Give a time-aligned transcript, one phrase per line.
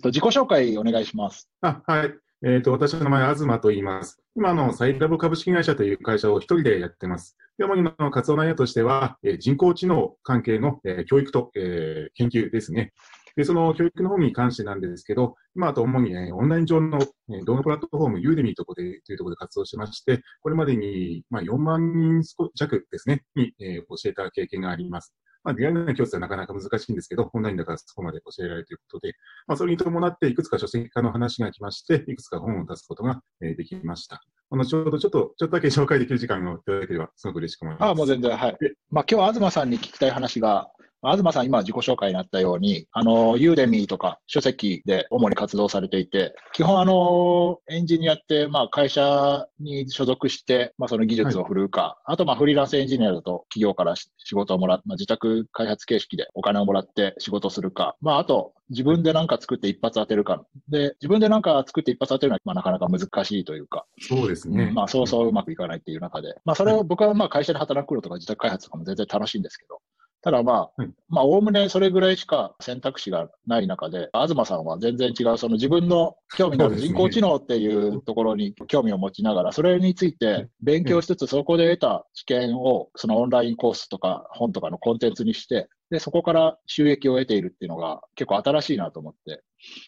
[0.00, 1.48] と自己紹介お願いします。
[1.60, 2.14] あ、はい。
[2.42, 4.18] えっ、と、私の名前は東と言います。
[4.34, 7.36] 今のサイラブ株式会社という会社を一人でやってます。
[7.58, 12.94] で、主にの活動内容としては、えー人工知能関係の、えー教育と、え研究ですね。
[13.36, 16.98] で、その教育の方に関してなんですけど、今あと主に、えオンライン上の、
[17.28, 22.22] えー動画プラットフォーム、ユーデミーとこでというところで活動してまして、これまでに、まあ、4万人
[22.54, 25.14] 弱ですね、に、え教えた経験があります。
[25.42, 29.14] まあ、リアルな教室はなかなか難しいんですけど、オンラインだからそこまで教えられるということで、
[29.46, 34.22] まあ、それに伴っていくつか書籍化の話が来まして、いくつか本を出すことが、えーできました。
[34.50, 37.90] あの、ちょうどちょっと、ちょっとだけ紹介できる時間をいただければ、すごく嬉しく思います。
[37.90, 38.58] あもう全然、はい。
[38.90, 40.70] まあ、今日は東さんに聞きたい話が、
[41.02, 60.44] 東さん今自己紹介になったように、あの、ユーデミーとか書籍で主に活動されていて、基本あの、エンジニアって、まあ会社に所属して、まあその技術を振るうか、あとまあフリーランスエンジニアだと企業から仕事をもらって、まあ自宅開発形式でお金をもらって仕事するか、まああと自分で何か作って一発当てるか。
[60.68, 64.70] で、自分で何か作って一発当てるのは、まあなかなか難しいというか、そうですね。
[64.72, 69.80] まあ、そうそううまくいかないっていう中で、まあ、それを僕はまあ会社で働く頃とか自宅開発とかも全然楽しいんですけど、
[70.22, 89.42] ただまあはい、まあ、おおむねそれぐらいしか選択肢がない中で、東さんは全然違う、その自分の興味のある人工知能っていうところに興味を持ちながら、それについて勉強しつつ、そこで得た知見を、そのオンラインコースとか本とかのコンテンツにして、で、そこから収益を得ているっていうのが結構新しいなと思って、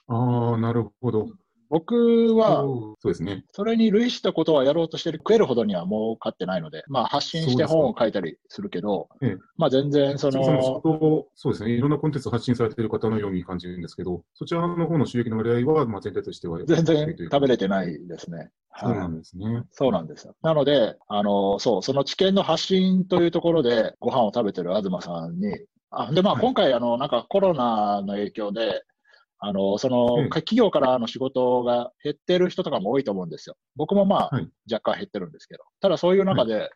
[0.08, 1.28] ああ、なるほど。
[1.73, 3.45] 僕は、そうですね。
[3.53, 11.70] それに類したことはやろうとしてる、食えるほどには儲かってないので、まあ発信して本を書いたりするけどええ、まあ全然そその仕の、事をそうですね。
[11.70, 17.69] いろんなコンテンツを発信されている方のように感じるんですけど、そちらの方の収益の割合は、まあ、全体としては全然食べれてい。
[17.69, 18.51] ないですね。
[18.77, 19.09] そうなはい。
[19.09, 19.62] んですね。
[19.70, 20.34] そうなんですよ。
[20.42, 25.59] なので、あの、そう、その知見の発信というところでご飯を食べてる東さんに、
[25.91, 28.83] あ、で、まあはい今回、あの、なんかコロナの影響で、
[29.45, 33.57] あの、その、ええ企業からの仕事が減ってる人とかも多いと思うんですよ。
[33.75, 35.65] 僕もまあ、はい若干減ってるんですけど。
[35.81, 36.71] ただそういう中で、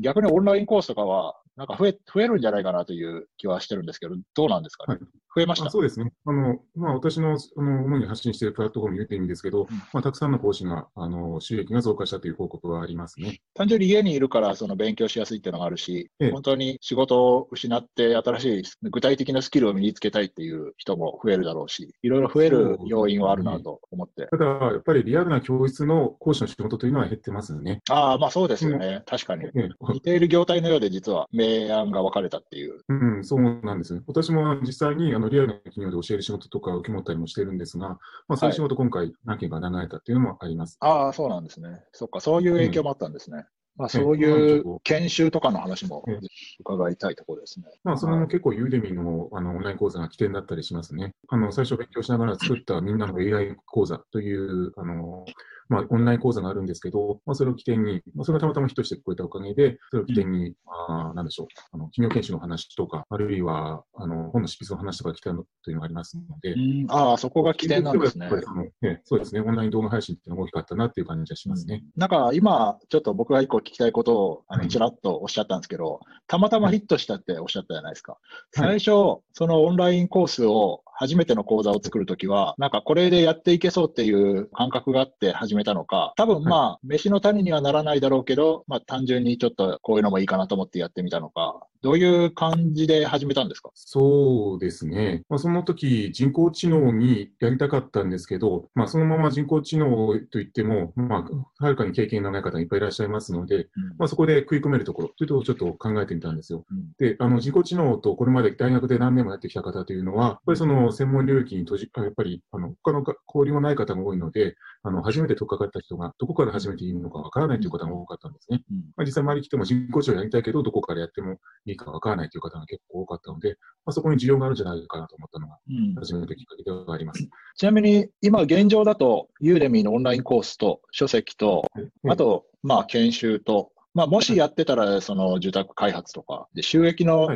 [0.00, 4.98] 逆にオンラインコースとかは、なんか増え、増えるんじゃないかなという気はしてるんですけど、どうなんですかね？
[4.98, 6.12] はい増えましたあそうですね。
[6.24, 13.40] あの、まあ、私の、あの、主に発信しているプラットフォーム言っていいんですけど、まあ、たくさんの講師が、あの、収益が増加したという報告はありますね。
[13.54, 24.26] 単純に家にいるからその勉強しやすいっていうのがあるし、ええ本当に仕事を失って新しい具体的なスキルを身につけたいっていう人も増えるだろうし、いろいろ増える要因はあるなと思って。
[24.26, 27.80] ただ、やっぱりリアルな教室の講師の仕事というのは減ってますよね。
[27.90, 29.02] ああ、まあそうですよね。
[29.06, 29.46] 確かに。
[29.46, 32.80] ええ似ている業態のようで実は明暗が分かれたっていう。
[32.88, 34.02] うん、そうなんですね。
[34.06, 37.88] 私も実際にあのリアルな企業で教える仕事とか受け持ったりもしてるんですが、
[38.28, 40.76] まあ、そういう仕事今回何件か流れたっていうのもあります。
[40.80, 41.82] ああ、そうなんですね。
[41.92, 43.46] そっか、そういう影響もあったんですね。
[43.76, 46.18] まあええそういう研修とかの話もええ
[46.58, 47.66] 伺いたいところですね。
[47.82, 51.14] まあ、それも結構ユーデミのあのオンライン講座が起点だったりしますね。
[51.28, 55.24] あの、最初勉強しながら作ったみんなの AI 講座という、あの、
[55.70, 68.34] まあ、オンライン講座があるんですけど、まあ、それを起点に、まあ、それがたまたまヒットしてくれたおかげで、それを起点に、まあ、なんでしょう、あの、企業研修の話とか、あるいは、あの、本の執筆の話とか来たのというのがありますので、うん、ああ、そこが起点なんですねやっ。
[68.34, 68.40] ぱ
[68.82, 69.40] りそうですね。
[69.40, 71.84] オンライン動画配信っていうのが大きかったなっていう感じがしますね。
[71.96, 78.12] なんか今、ちょっと僕が一個聞きたいことを、あの、はいちらっとおっしゃったんですけど、たまたまヒットしたっておっしゃったじゃないですか。
[78.12, 93.70] はい最初、そのオンラインコースを、初めての講座を作るときは、なんかこれでやっていけそうっていう感覚があって始めたのか、多分まあ、飯の種にはならないだろうけど、まあ単純にちょっとこういうのもいいかなと思ってやってみたのか、どういう感じで始めたんですか？
[93.74, 95.22] そうですね。
[95.28, 101.26] まあ、その時、人工知能にやりたかったんですけど、まあ、そのまま人工知能といっても、ま
[101.58, 103.68] あ、はるかに経験のない方がいっぱいいらっしゃいますので、
[103.98, 106.64] まあ、そこで食い込めるところというところをちょっと考えてみたんですよ。
[106.70, 118.62] うんで、あの、人工知能とこれまで大学で何年もやってきた方というのは、やっぱりその専門領域に閉じ、やっぱり、あの、他の交流もない方が多いので、あの、初めて取っかかった人がどこから始めていいのかわからないという方が多かったんですね。
[118.70, 127.28] うんまあ、実際周りに来ても人工知能やりたいけど、どこからやってもいいかわからないという方が結構多かったので、まあ、そこに需要があるんじゃないかなと思ったのが、うん初めてきっかけではあります。
[127.56, 131.64] ちなみに、今現状だと、ユーデミーのオンラインコースと書籍と、
[132.08, 137.28] あと、まあ、研修と、まあ、もしやってたら、その受託開発とか、で、収益の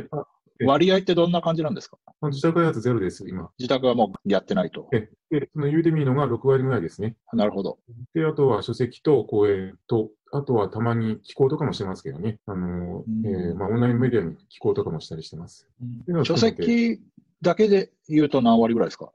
[0.65, 1.99] 割合ってどんな感じなんですか？
[2.21, 3.51] あ自宅開発ゼロです、今。
[3.59, 4.89] 自宅はもうやってないと。
[4.93, 7.17] えで、そのユーデミーのが6割ぐらいですね。
[7.33, 7.79] なるほど。
[8.15, 12.41] で、あとは書籍と講演と、あとはたまに寄稿とかもしてますけどね。
[12.47, 15.69] あの、うんえーまあ、オンラインメディアに寄稿とかもしたりしてます。
[16.09, 17.01] いうのを書籍
[17.41, 19.13] だけで言うと何割ぐらいですか？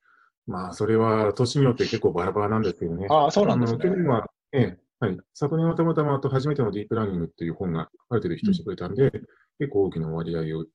[0.47, 3.07] まあ、それは年によって結構バラバラなんですけどね。
[3.09, 4.09] ああ、そうなんですあの去年ね。
[4.09, 5.17] は、ええ、はい。
[5.33, 9.11] 昨年はたまたまあと初めてのディープラーニングっていう本がある程度ヒットしてくれたんで、
[9.59, 10.65] 結構大きな割合を、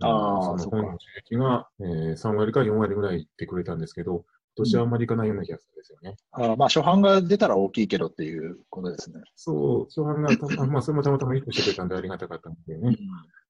[0.00, 4.24] あーその本の収益が、えー、3割か4割ぐらいいってくれたんですけど、
[4.56, 6.16] 年はあんまりいかないような気がするんですよね。
[6.32, 9.20] あまあ、初版が出たら大きいけどっていうことですね。
[9.36, 12.96] そう、初版がた、まあ、 それもたまたまヒットしてくれたんでありがたかったんでね。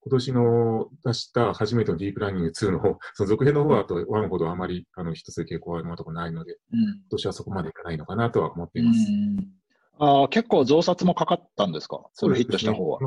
[0.05, 8.99] 今年の出した初めてのディープラーニング2の方、その続編の方はあと1ほどあまりあのヒットする傾向は今のところないので、うん、今年はそこまでいかないのかなとは思っています。
[9.99, 12.01] あ結構増刷もかかったんですか？
[12.13, 12.99] それヒットした方は。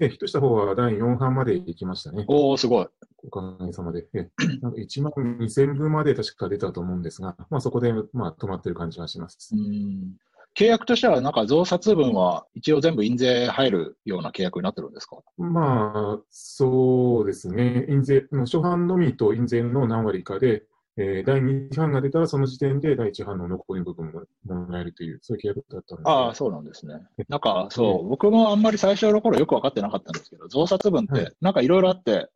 [0.00, 2.24] え、ヒットした方は第4版まで行きましたね。
[2.28, 2.86] おおすごい。
[3.24, 4.06] おかげさまで。
[4.14, 4.28] え、
[4.60, 9.54] なんか1万2000部まで確か出たと思うんですが、まあそこで、まあ止まってる感じがします。
[9.54, 10.16] うん
[10.54, 15.18] 契約としては、なんか増刷分は一応全部印税入るような契約になってるんですか？
[15.36, 17.86] まあ、そうですね。
[17.88, 20.64] 印税、初版のみと印税の何割かで、
[21.00, 24.22] えー、第2版が出たら、その時点で第1版の残りの部分も
[24.54, 26.10] もらえるという、そういう契約だったので。
[26.10, 26.94] ああ、そうなんですね。
[27.28, 32.28] なんか、そう、僕もあんまり最初の頃よく分かってなかったんですけど、増刷分って、なんかいろいろあって、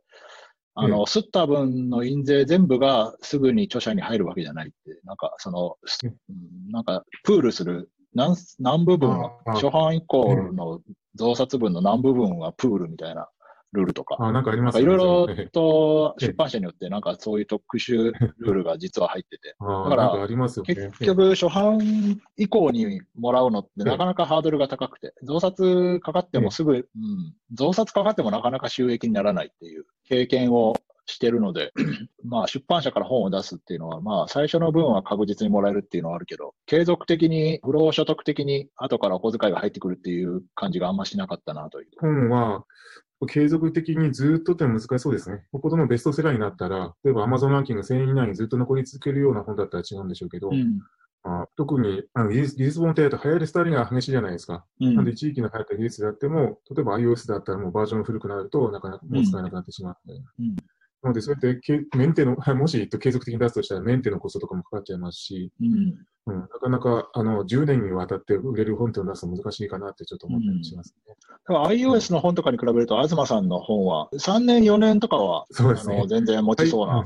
[0.74, 5.76] あの、吸った分の印税全部がすぐに著者に入るわけじゃないって、なんか、その、
[6.70, 10.80] なんか、プールする何、何部分は、初版以降の
[11.14, 13.28] 増刷分の何部分はプールみたいな
[13.72, 14.16] ルールとか。
[14.18, 19.54] あなんかありますいろいろと出版社によってなんかそういう特殊ルールが実は入ってて。
[19.60, 26.86] だから、結局初版以降にもらうのってなかなかハードルが高くて、増刷かかってもすぐ、うん、
[27.52, 30.74] 増刷かかってもなかなか収益にならないっていう経験を
[31.06, 31.72] してるので、
[32.24, 41.88] まあ出版社から本を出すっていうのは、まあ最初の分は確実にもらえるっていうのはあるけど、継続的に、不労所得的に後からお小遣いが入ってくるっていう感じがあんましなかったなという。
[42.00, 42.64] 本は、
[43.26, 45.42] 継続的にずっとって難しそうですね。
[45.52, 50.80] ここでもベストセラーになったら、例えば Amazon ランキング1000位以内にずっと残り続けるような本だったら違うんでしょうけど、うん
[51.24, 54.64] あ特にあの技術技術本ってやると流行り廃りが激しいじゃないですか。
[54.80, 59.96] うん、なんで地域の流行った技術であっても、例えば iOS だったらもうバージョン古くなるとなかなかもう使えなくなってしまう、
[60.40, 60.56] うん、
[61.02, 71.16] なので、そうやってメンテの、 もし継続的に出すとしたらメンテのコストとかもかかっちゃいますし、うん、うん、なかなかあの10年にわたって売れる本っていうのを出すの難しいかなってちょっと思ったりしますね。
[71.48, 77.02] うん、iOS の本とかに比べると、東さんの本は3年、4年とかは、そうですね、全然持ちそうな。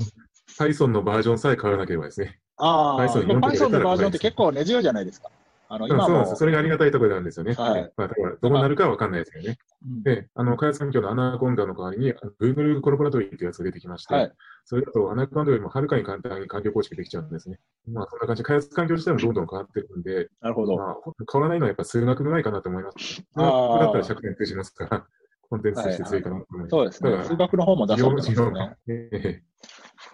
[0.59, 2.39] Python のバージョンさえ変わらなければですね。
[2.57, 3.57] ああ、Python のバー
[3.97, 5.31] ジョンって結構根強いじゃないですか。
[5.69, 7.55] あの、今も、うん、そそれがありがたいところなんですよね。
[7.55, 7.93] はい。
[7.97, 9.59] まあ、だから、どうなるかはわかんないですけどね。
[10.03, 14.33] で、あの、開発環境のアナコンダの代わりに、Google コラボラトリーというやつが出てきまして、はい、
[14.65, 17.59] それだとアナコンダよりもはるかに簡単に環境構築できちゃうんですね。
[17.89, 20.77] まあ、そんな感じで、開発環境自体もどんどん変わってるんで、なるほど。
[20.77, 20.97] まあ、
[21.33, 23.23] 変わらないのはやっぱ数学ぐらいかなと思います。
[23.35, 23.79] ああ。
[23.81, 25.07] だったら100点増しますから、
[25.49, 26.75] コンテンツとして強いかなと思います。
[26.75, 27.29] はいはい、そうですね。
[27.29, 29.43] 数学の方も出そうですね。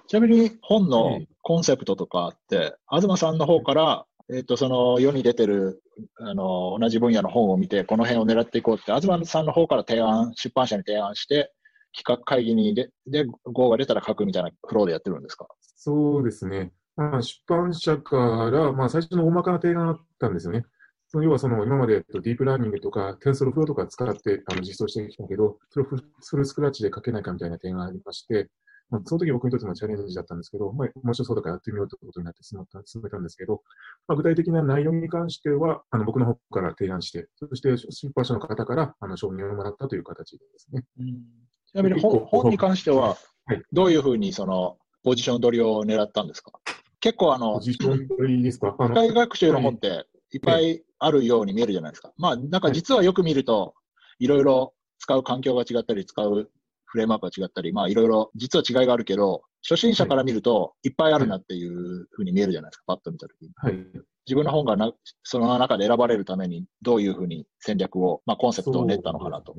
[0.06, 5.82] ちなみに本のコンセプトとかって、東さんの方からえっ、と、その世に出てる、
[6.16, 11.52] あの、同じ分野の本を見て、この辺を狙っていこうって、東さんの方から提案、出版社に提案して、
[11.96, 15.46] 企画会議にで、で、号が出たら書くみたいなフローでやってるんですか？
[15.76, 16.72] そうですね。
[16.96, 20.64] まあ、出版社から、まあ、最初の大まかな提案があったんですよね。
[21.08, 28.48] その要はその今までディープラーニングとか、テンソルフローとか使ってあの実装してきたけど、それをフルスクラッチで書けないかみたいな提案がありまして、
[28.92, 32.60] まあ、その時僕にとってもチャレンジだったんですけど、まあ、面白そうだからやってみようということになって進
[33.02, 33.62] めたんですけど、
[34.06, 40.84] まあ、具体的な内容に関しては、あの僕の方から提案して、そして出版社の方からあの承認をもらったという形ですね。
[41.00, 41.06] うん、
[41.66, 43.16] ちなみに本本に関しては、
[43.72, 46.52] どういうふうにそのポジション取りを狙ったんですか？
[47.00, 48.76] 結構あの、ポジション取りですか？
[48.78, 50.36] 機械学習の本ってい。
[50.38, 52.12] っぱいあるように見えるじゃないですか。
[52.16, 53.74] まあ、なんか実はよく見ると、
[54.18, 56.50] いろいろ使う環境が違ったり、使う
[56.92, 63.50] フレームワークが違ったり、まあいろいろ実は違いがあるけど、初心者から見るといっぱいあるなっていうふうに見えるじゃないですか、パッと見たときに。
[63.56, 63.72] はい、
[64.26, 69.56] 自分の本がなその中で選ばれるためにどういうふうに戦略を、まあコンセプトを練ったのかなと。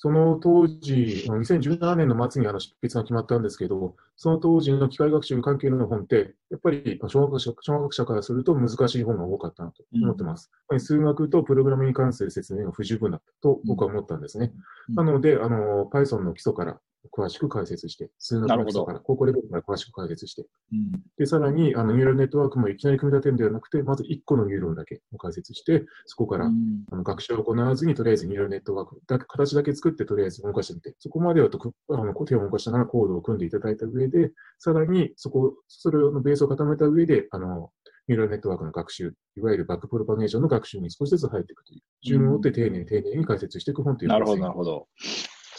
[0.00, 10.52] その当時、2017年の末にあの執筆が決まったんですけど、その当時の機械学習関係の本って、やっぱり小学者小学者からすると難しい本が多かったなと思ってます。
[10.70, 14.52] うん、数学とプログラムに関する説明が不十分だと僕は思ったんですね。
[14.88, 16.78] うん、なので、あの、Python の基礎から
[17.12, 37.70] 詳しく解説して、数学の基礎から、高校レベルから詳しく解説して、うん、で、さらに、あの、ニューラルネットワークもいきなり組み立てるんではなくて、まず1個のニューロンだけ解説して、そこから、うん、あの学習を行わずに、とりあえずニューラルネットワークだ、形だけ作って、とりあえず動かしてみて、そこまではとあの手を動かしながらコードを組んでいただいた上で、さらに、そこ、それのベースを固めた上で、あの、
[38.08, 44.88] ニューラルネットワークの学習、いわゆるバックプロパゲーションの学習に少しずつ入っていくという、順を追って丁寧に丁寧に解説していく本というなるほど、なるほど。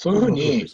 [0.01, 0.65] そういうふうに、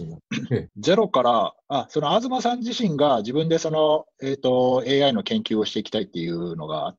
[0.77, 6.95] ゼロから、あ、その東さん自身が自分でその、えっ、ー、と、AI の研究をしていきたいっていうのが、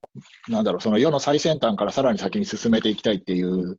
[0.48, 3.78] なんだろう、その世の最先端からさらに先に進めていきたいっていう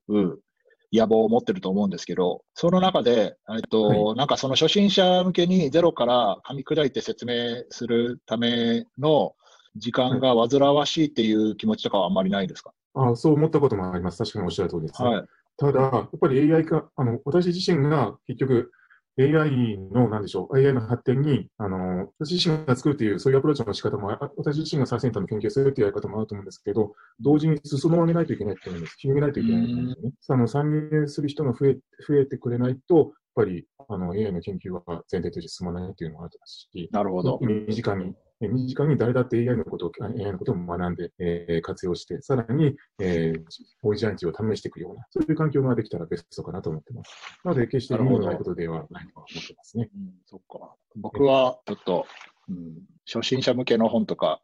[0.93, 9.35] 野望を持ってると思うんですけど、その中で、えっと、はい、なんかその初心者向けにゼロから噛み砕いて説明するための
[9.75, 12.71] 時間が煩わしいっていう気持ちとかはあんまりないですか？
[12.93, 14.17] あそう思ったこともあります。
[14.19, 15.09] 確かにおっしゃる通りです、ね。
[15.09, 15.25] はい。
[15.57, 18.71] ただ、やっぱり AI 化、あの、私自身が結局
[19.19, 28.95] AI の、なんでしょう、AI の発展に、あの、私自身が作るという、そういうアプローチの仕方も、あ私自身が最先端の研究をするというやり方もあると思うんですけど、同時に裾野を上げないといけないと思うんです。
[28.99, 30.13] 広げないといけないと思うんですよね。
[30.29, 37.39] あの、参入する人が増え、増えてくれないと、ぱり、あの、AI の研究は前提として進まないというのがあると思いますし、なるほど。
[37.41, 43.43] 身近に、え身近に誰だって AI のことを、AI のことを学んで、えー活用して、さらに、えー、
[43.83, 47.11] オリジナリティを試していくような、そういう環境ができたらベストかなと思ってます。
[47.43, 49.89] なので、決して意味のないことではないと思ってますね。
[49.93, 50.75] うん、そっか。
[50.95, 52.05] 僕はちょっと、
[52.49, 52.75] うん、
[53.05, 54.41] 初心者向けの本とか、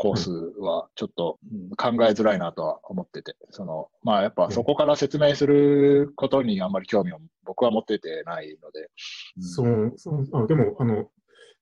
[0.00, 8.90] コースはちょっと、うん考えづらいなとは思ってて、その、まあやっぱそこから説明することにあんまり興味を僕は持っててないので。
[9.36, 11.10] うんそう、そうあでも、あの、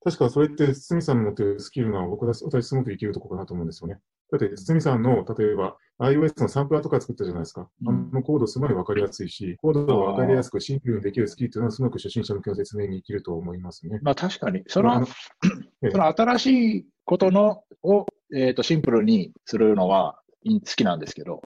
[0.04, 3.98] 確かそれって、堤さんの持っているスキルが僕は私すごく生きるところかなと思うんですよね。
[4.30, 7.68] だって、堤さんの、例えば、iOS のサンプラーとか作ったじゃないですか。
[7.82, 13.98] うんあのコードすごいわかりやすいし、コードがわかりやすくシンプルにできるスキルっていうのはすごく初心者向けの説明に生きると思いますね。
[14.02, 15.04] まあ確かに、その
[15.90, 21.42] その新しいことのを、えっ、と、シンプルにするのは好きなんですけど、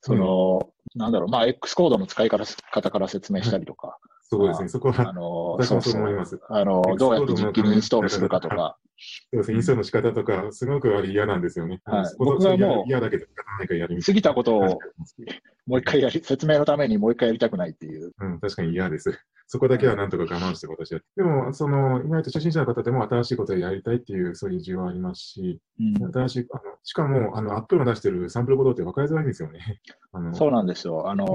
[0.00, 4.68] その、なんだろう、まあ X コードの使い方方から説明したりとか、そうですね。
[4.68, 6.40] そこはあ、の、そうそう思います。
[6.48, 9.56] あの、どうやって実機にインストールするかとか、そうですね。
[9.56, 11.80] インストールの仕方とか、すごくあれ嫌なんですよね。
[11.84, 13.26] はい僕はもう嫌だけど、
[13.58, 14.78] 何かやり過ぎたことなを
[15.66, 18.12] もう一回やり、説明のためにもう一回やりたくないっていう。
[18.18, 19.18] うん、確かに嫌です。
[19.46, 21.00] そこだけはなんとか我慢して私は。
[21.16, 29.80] でも、その、意外と初心者の方でも新しいことをやりたいっていう、そういう需要はありますし、うん新しい、あの、しかも、あの、アップルが出してるサンプルコードって分かりづらいんですよね。
[30.34, 31.10] そうなんですよ。
[31.10, 31.26] あの、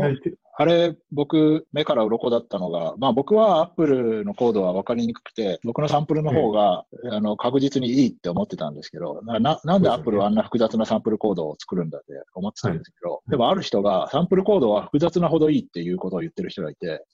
[0.62, 13.32] あれ、僕、目から鱗だったのが、まあ僕は Apple のコードは分かりにくくて、僕のサンプルの方が、あの、確実にいいって思ってたんですけど、な、ななんで Apple はあんな複雑なサンプルコードを作るんだって思ってたんですけど、い。
[13.32, 17.06] でもある人がサンプルコードは複雑なほどいいっていうことを言ってる人がいて、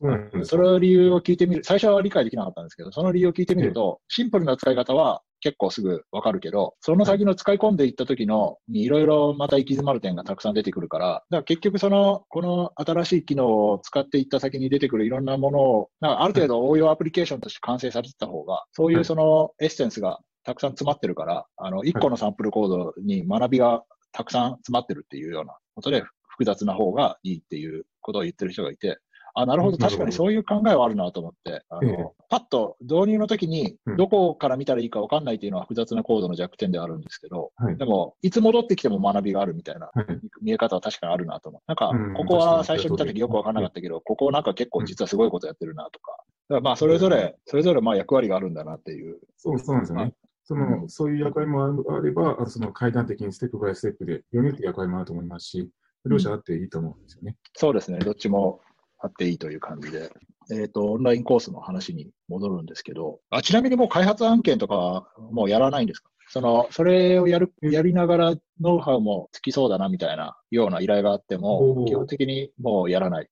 [0.44, 23.84] その理由を聞いてみる、最初は理解できなかったんですけど、その理由を聞いてみると、シンプルな使い方は結構すぐわかるけど、その先の使い込んでいった時の、にいろいろまた行き詰まる点がたくさん出てくるから、だから結局その、この新しい機能を使っていった先に出てくるいろんなものを、なんかある程度応用アプリケーションとして完成されてた方が、そういうそのエッセンスがたくさん詰まってるから、あの、1個のサンプルコードに学びが
[24.14, 28.98] たくさん詰まってるっていうようなことで、複雑な方がいいっていうことを言ってる人がいて、
[29.36, 40.06] あ、なるほど、確かにそういう考えはあるなと思って、あの、ええパッと導入の時にうん、どこから見たらいいか分かんないっていうのは複雑なコードの弱点ではあるんですけど、はいでも、いつ戻ってきても学びがあるみたいなはい。
[40.42, 41.62] 見え方は確かにあるなと思う。
[41.68, 46.12] なんかうん、ここは最初見た時よく分からなかったけど、ここなんか結構実はすごいことやってるなとか。
[46.50, 49.20] だからまあ、それぞれ、それぞれまあ役割があるんだなっていう。
[49.38, 50.14] そう、そうなんですね。
[50.44, 55.70] その、そういう役割もあれば、あその階段的にステップバイステップで読める役割もあると思いますし、
[56.06, 57.36] 両者あっていいと思うんですよね。
[57.54, 57.98] そうですね。
[58.00, 58.62] どっちも
[59.06, 60.12] あっていいという感じで。
[60.52, 66.12] えっ、と、オンラインコースの話に戻るんですけど、あ、ちなみにもう開発案件とかはもうやらないんですか？
[66.28, 73.30] その、それをやる、やりながらノウハウもつきそうだなみたいなような依頼があっておも、ー基本的にもうやらない。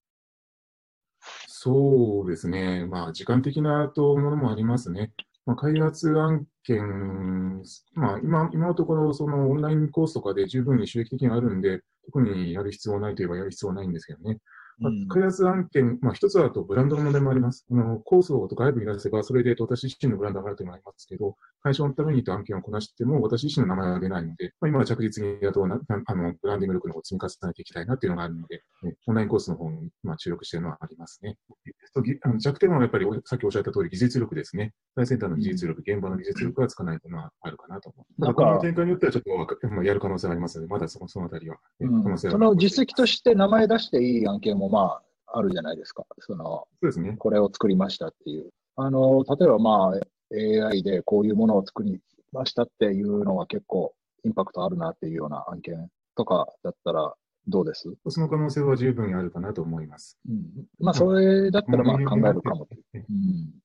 [1.48, 2.86] そうですね。
[2.86, 5.12] まあ、時間的なとものもありますね。
[5.46, 7.62] まあ、開発案件、
[7.94, 14.40] まあ、今、今のところ、そのオンラインコースとかで十分に収益的にあるんで、特にやる必要はないといえばやる必要はないんですけどね。
[14.84, 17.66] まあうん開発案件、まあ、一つはとブランドの問題もあります。
[17.72, 31.38] あの、コースを外部に出せば、それで私自身のブランドが上がるというのがありますけど、会社のためにと案件をこなしても、私自身の名前は出ないので、まあ、今は着実にあとなあの、ブランディング力の方を積み重ねていきたいなっていうのがあるので、ねオンラインコースの方に、まあ、注力しているのはありますね。
[32.38, 34.74] 弱点はやっぱり、さっきおっしゃった通り、技術力ですね。
[34.96, 38.22] 最先端の技術力、現場の技術力がつかないというのはあるかなと思う。
[38.22, 46.06] なんかの展開によってはちょっとやる可能性はありますので、まだそのそのあたりは、ねうんその実績として名前出していい案件もまあ、あるじゃないですか。
[46.20, 47.16] その、そうですね。
[47.18, 48.52] これを作りましたっていう。
[48.76, 50.00] あの、例えばまあ、
[50.34, 52.00] AI でこういうものを作り
[52.32, 53.94] ましたっていうのが結構
[54.26, 57.14] インパクトあるなっていうような案件とかだったら
[57.48, 57.94] どうです？
[58.08, 60.18] その可能性は十分にあるかなと思います。
[60.30, 60.66] うん。
[60.80, 62.68] まあ、それだったらまあ考えるかも。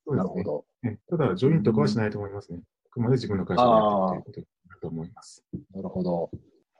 [0.08, 0.64] なるほど。
[0.82, 2.60] ねただ、ジョイント化はしないと思いますね。
[2.86, 5.44] あくまで自分の会社でやっていくということだと思います。
[5.72, 6.30] なるほど。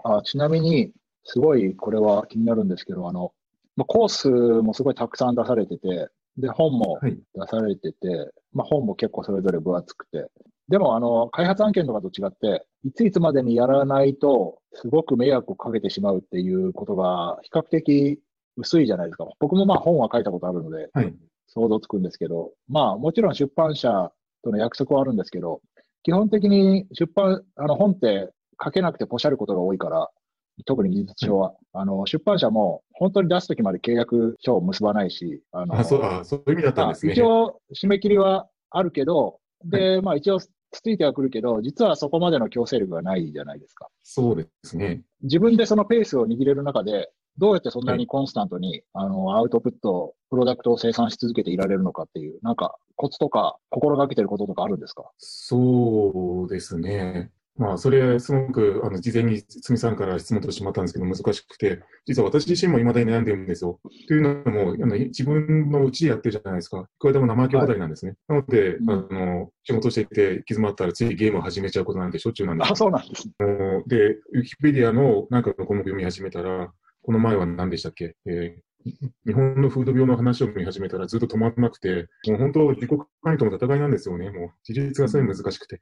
[0.03, 0.91] あちなみに、
[1.23, 3.33] すごいこれは気になるんですけど、あの、
[3.77, 7.19] まあ、コースもすごいたくさん出されてて、で、本もはい。
[7.35, 10.27] 出されてて、まあ、本も結構それぞれ分厚くて。
[10.69, 18.21] でも、あの、開発案件とかと違って、いついつまでにやらないと、すごく迷惑をかけてしまうっていうことが、比較的
[18.57, 19.27] 薄いじゃないですか。
[19.41, 21.15] 僕もまあ本は書いたことあるので、はい。
[21.49, 24.13] 想像つくんですけど、まあ、もちろん出版社
[24.45, 25.61] との約束はあるんですけど、
[26.03, 28.31] 基本的に出版、あの本って
[28.63, 30.11] 書けなくてポシャることが多いから、
[30.65, 31.55] 特に技術書は。
[31.73, 37.13] あの、出版社も本当に出すときまで契約書を結ばないし、あの、あ、そう、あ、そういう意味だったんですね。
[37.13, 43.89] 一応、締め切りはあるけど、で、まあ一応、つついてはくるけど、実はそこまでの強制力がないじゃないですか。
[44.03, 45.03] そうですね。
[45.23, 55.11] 自分でそのペースを握れる中で、どうやってそんなにコンスタントに、あの、アウトプット、プロダクトを生産し続けていられるのかっていう、なんか、コツとか、心がけてることとかあるんですか？
[55.19, 57.31] そうですね。
[57.59, 63.81] まあ、それ、すごく、あの、事前につみさんから質問としてもらったんですけど、難しくて、実は私自身も未だに悩んでるんですよ。
[64.07, 66.89] というのも、あの自分のうちでやってるじゃないですか。
[66.99, 68.15] これでも生意気放題なんですね。
[68.29, 73.35] なので、うんあの、仕事していて、行き詰まったらついゲームを始めちゃうことなんてしょっちゅうなんですあ、そうなんですね。
[73.89, 76.73] で、ウィキペディアのなんかの項目読み始めたら、
[77.03, 78.69] この前は何でしたっけ、えー
[79.27, 84.31] 日本の風土病の話を見始めたらずっと止まらなくて、もう本当、自国管理との戦いなんですよね。
[84.31, 85.81] もう、自立がすごい難しくて。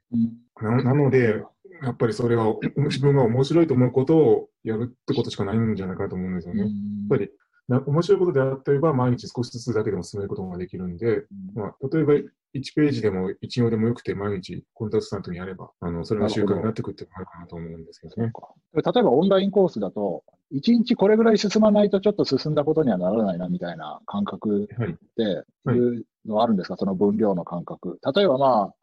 [0.61, 1.43] なので、
[1.81, 6.61] やっぱりそれは、お 自分が面白いと思うことをやるってことしかないんじゃないかと思うんですよね。
[6.61, 6.69] やっ
[7.09, 7.31] ぱり、
[7.67, 18.31] な面白いことであってれば、毎日少しずつだけでも進めることができるんで、まあ、例えば1ページでも1行でもよくて、毎日コンタクトスタントにやれば、あの、それが習慣になってくるっていうのがあるかなと思うんですけどね。
[18.73, 24.91] 例えばオンラインコースだと、1日これぐらい進まないとちょっと進んだことにはならないなみたいな感覚はい。
[24.91, 25.23] って
[25.65, 27.99] はいいうのはあるんですか、その分量の感覚。
[28.15, 28.73] 例えばま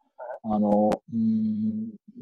[0.43, 1.44] あ、あの、うーん、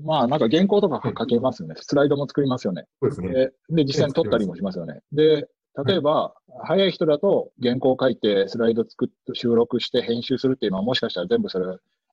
[0.03, 1.75] まあなんか原稿とか書けますよね。
[1.77, 2.85] スライドも作りますよね。
[3.01, 3.29] そうですね。
[3.29, 4.99] で、で実際に撮ったりもしますよね。
[5.11, 5.47] で、
[5.85, 11.65] 例えば、早い人だと原稿書いて、スライド作って、収録して編集するっていうのはもしかしたら全部それ、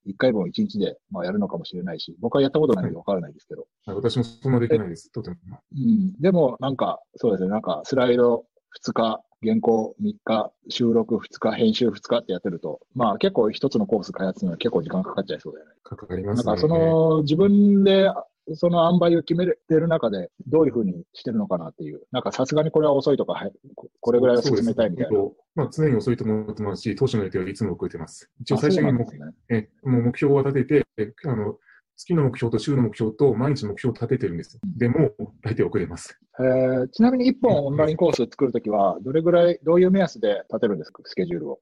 [0.06, 3.66] 1回分1日でまあやるのかもしれないし、僕はやったことないのでわからないですけど。
[3.84, 5.10] はい私もそんなできないです。
[5.12, 5.36] とても。
[5.76, 6.14] うん。
[6.20, 7.50] でも、なんか、そうですね。
[7.50, 8.44] なんか、スライド
[8.82, 15.72] 2日、原稿3日、収録2日、編集2日ってやってると、まあ結構一つのコース開発には結構時間かかっちゃいそうだよね。
[15.82, 16.44] かかりますね。
[16.44, 18.10] なんか、その、自分で、
[18.54, 22.02] その塩梅を決めてる中で、どういうふうにしてるのかなっていう。
[22.10, 25.18] なんか、さすがにこれは遅いとか、はい、ここれぐらいは進めたいみたいな。
[25.54, 28.30] まあ、常に遅いと思ってますし、当初の予定はいつも遅れてます。
[28.40, 29.08] 一応あ最初に目ね。
[29.48, 31.58] えもう目標を立てて、えあの、
[32.00, 34.58] 月の目標と週の目標と毎日目標を立ててるんです。
[34.64, 35.10] でも、
[35.42, 36.18] 大体遅れます。
[36.38, 41.60] えーちなみに1本オンラインコース作るときは、どれぐらい、どういう目安で立てるんですか、スケジュールを。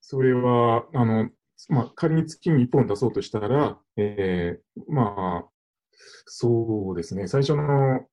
[0.00, 1.30] それは、あの、
[1.68, 5.48] まあ、仮に月に1本出そうとしたら、えーまあ、
[6.26, 8.06] そうですね、最初の、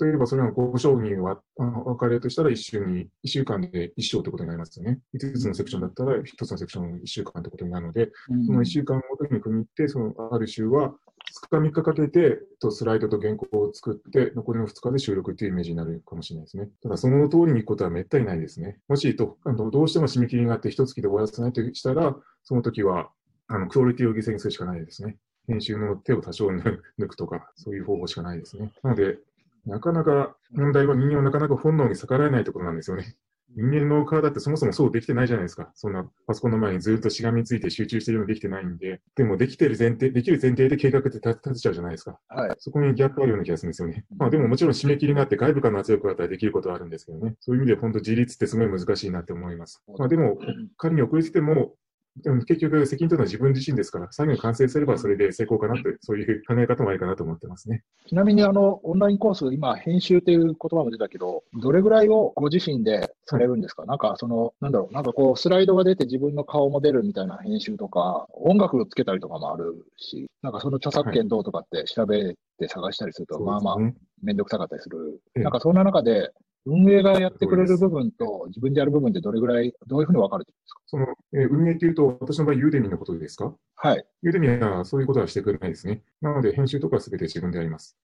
[0.00, 5.00] 例えばそれが5章にわあの分かれるとしたら1週に、1週間で1章ということになりますよね。
[5.14, 8.10] 5つのセクションだったら1つのセクション1週間ということになるので、
[8.46, 11.13] その1週間ごとに組み入って、そのある週は2
[11.50, 16.68] 2日3日かけて、とスライドと原稿を作って、残りの2日で収録っていうイメージになるかもしれないですね。
[16.82, 18.78] ただ、その通りに行くことはめったにないですね。
[18.88, 23.10] もしとあのどうしても締め切りがあって、一月で終わらせないとしたら、その時は、
[23.48, 25.16] あの、クオリティを犠牲にするしかないですね。
[25.46, 28.72] 編集の手を多少抜くとか、そういう方法しかないですね。
[28.82, 29.18] なので、
[29.66, 33.16] なかなか問題は人間はなかなか本能に逆らえないところなんですよね。
[33.56, 35.70] 人間の体ってそもそもそうできてないじゃないですか。
[35.74, 39.00] そんなパソコンの前にずっとしがみついて集中してるようにできてないんで。
[39.14, 42.18] でもできてる前提、できる前提で計画って立立てちゃうじゃないですか。
[42.28, 42.54] はい。
[42.58, 44.04] そこにギャップあるような気がするんですよね。
[44.16, 47.36] まあでももちろん締め切りがあって外部からの圧力があったらできることはあるんですけどね。
[47.40, 49.82] そういう意味で本当自立ってすごい難しいなって思います。
[49.98, 50.38] まあでも
[50.76, 51.74] 仮に遅れてても、
[52.16, 57.82] でも結局責任というのは自分自身ですから、最後に完成すればそれで成功かなって、そういう考え方もありかなと思ってますね。
[58.06, 74.00] ちなみに、あの、オンラインコース、今、編集っていう言葉も出たけど、どれぐらいをご自身でされるんですか、なんか、その、なんだろう、なんかこう、スライドが出て自分の顔も出るみたいな編集とか、音楽をつけたりとかもあるし、なんかその著作権どうとかって調べて探したりすると、まあまあ、そうですね。
[74.22, 75.20] めんどくさかったりする。
[75.36, 75.42] ええ。
[75.42, 76.30] なんかそんな中で、
[76.66, 80.80] 運営がやってくれる部分と自分でやる部分ってどれぐらい、どういうふうに分かれてるんですか？
[80.86, 83.54] その、えー運営っていうと、私の場合、ユーデミのことですか？
[83.76, 84.04] はい。
[84.22, 86.02] ユーデミはそういうことはしてくれないですね。
[86.20, 87.98] なので、編集とかは全て自分でやります。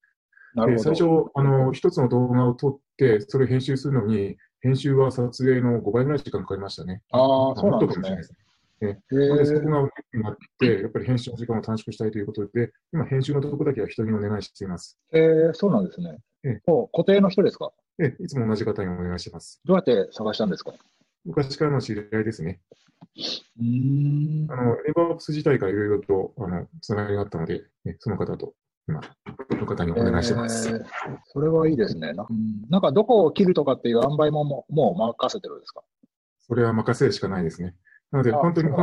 [0.54, 0.90] なるほど。
[0.90, 7.02] で最初、あの、一つの動画を撮って、それを編集するのに、編集は撮影の5倍ぐらい時間かかりましたね。
[7.12, 8.24] ああ、そうなんですねもっとかもしれない。
[8.80, 9.70] でそこえ。
[9.70, 14.98] が大きくなって、やっぱり編集の時間を短縮したいということで、今、編集のところだけは人にお願いしています。
[15.12, 16.60] えー、そうなんですねええ。
[16.66, 17.70] もう固定の人ですか？
[18.00, 19.60] で、いつも同じ方にお願いします。
[19.64, 20.72] どうやって探したんですか？
[21.26, 22.60] 昔からの知り合いですね。
[23.58, 28.54] うーんあの、エヴァークス自体がいろいろと、あの、つながりがあったので、ねその方と、
[28.88, 29.02] 今、
[29.50, 30.68] その方にお願いしてます。
[30.70, 30.84] えー
[31.26, 32.14] それはいいですね。
[32.14, 35.82] な,、うん、なんかどこを切るとかっていう塩梅ももう任せてるんですか？
[36.40, 37.74] それは任せるしかないですね。
[38.10, 38.74] なので、あ本当にね。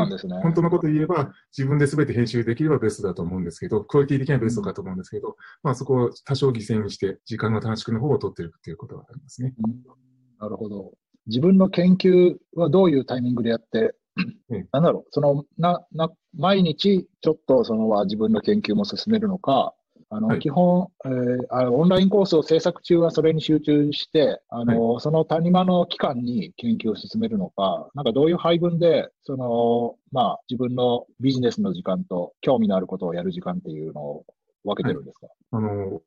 [0.42, 9.54] 本当のことを言えば、自分で全て編集できればベストだと思うんですけど、クオリティ的にはベストかと思うんですけど、まあそこを多少犠牲にして、時間の短縮の方を取ってるっていうことがありますね。
[9.66, 9.76] うん
[10.40, 10.94] なるほど。
[11.26, 13.96] 自分の研究はどういうタイミングでやって、
[14.50, 19.74] うんなんだろう、その、な、な、毎日ちょっとそのは自分の研究も進めるのか、
[20.10, 20.40] あの、はい。
[20.40, 34.26] 基本、えーあの、オンラインコースを制作中はそれに集中して、あの、その谷間の期間に研究を進めるのか、なんかどういう配分で、その、まあ、自分のビジネスの時間と興味のあることをやる時間っていうのを
[34.64, 36.02] 分けてるんですか、あの、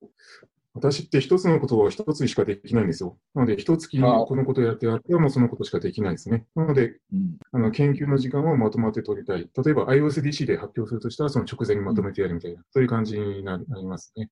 [0.75, 3.19] 私って一つのことを一つしかできないんですよ。
[3.35, 6.47] なので、一月このことをやってやってはもうそのことしかできないですね。
[6.55, 7.39] なので、うん。
[7.53, 9.39] あの研究の時間をまとまって取りたい。
[9.41, 14.31] 例えば iOSDC で発表するとしたら、その直前にまとめてやるみたいな、そういう感じにななりますね。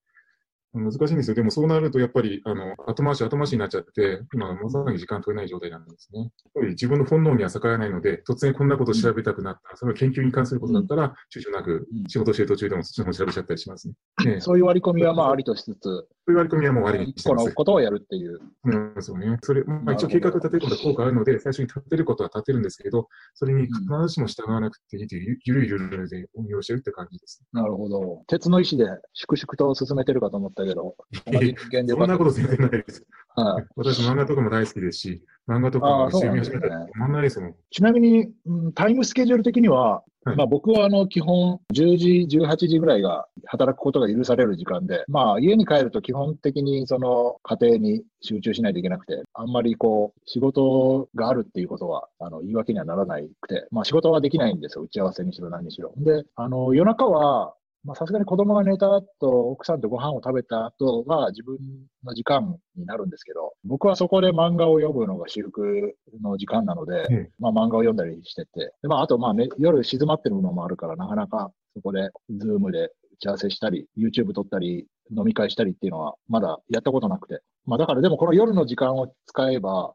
[0.75, 1.35] 難しいんですよ。
[1.35, 6.21] でもそうなると、やっぱり、あの、後回し後回しになっちゃって、今、まさに時間取れない状態なんですね。
[6.21, 13.95] やっぱり自分の本能には逆らえないので、突然こんなことを調べたくなったら、それは研究に関することだったら、躊躇なくうん仕事してる途中でもそっちの方調べちゃったりしますね。
[14.27, 17.47] ええ、そそういう割り込みはまあありとしつつ、ういう割り込みはもうありにしてます。
[17.47, 18.41] のことをやるっていう。
[18.65, 19.39] うんですよね。
[19.43, 27.43] それ、まあ、一応計画立てることは効果あるので、最初に立てることは立てるんですけど、それに必ずしも従わなくていいという、ゆるゆるで運用してるって感じです。
[27.53, 28.23] なるほど。
[28.27, 33.07] 鉄の意志で粛々と進めてるかと思ったけど、そんなこと全然ないです。
[33.35, 33.65] はい。
[33.77, 37.55] 私、漫画とかも大好きですし、漫画とかああも一緒に始めたら止まんないですもん。
[37.71, 54.85] ちなみに、うんタイムスケジュール的には、はいまあ僕はあの基本10時、18時ぐらいが働くことが許される時間で、まあ家に帰ると基本的にその家庭に集中しないといけなくて、あんまりこう仕事があるっていうことはあの言い訳にはならないくて、まあ仕事はできないんですよ。
[54.85, 55.95] 打ち合わせにしろ何にしろ。
[55.97, 57.55] で、あの夜中は、
[57.89, 59.03] まあさすがに子供が寝た後、
[59.51, 61.57] 奥さんとご飯を食べた後は自分
[62.05, 77.41] の時間になるんですけど、僕はそこで漫画を読むのが至福の時間なので、ええまあ漫画を読んだりしてて、でまああとまあ、ね、夜静まってるのもあるから、なかなかそこでズームで打ち合わせしたり、YouTube 撮ったり、飲み会したりっていうのはまだやったことなくて。
[77.65, 79.95] まあだからでもこの夜の時間を使えば、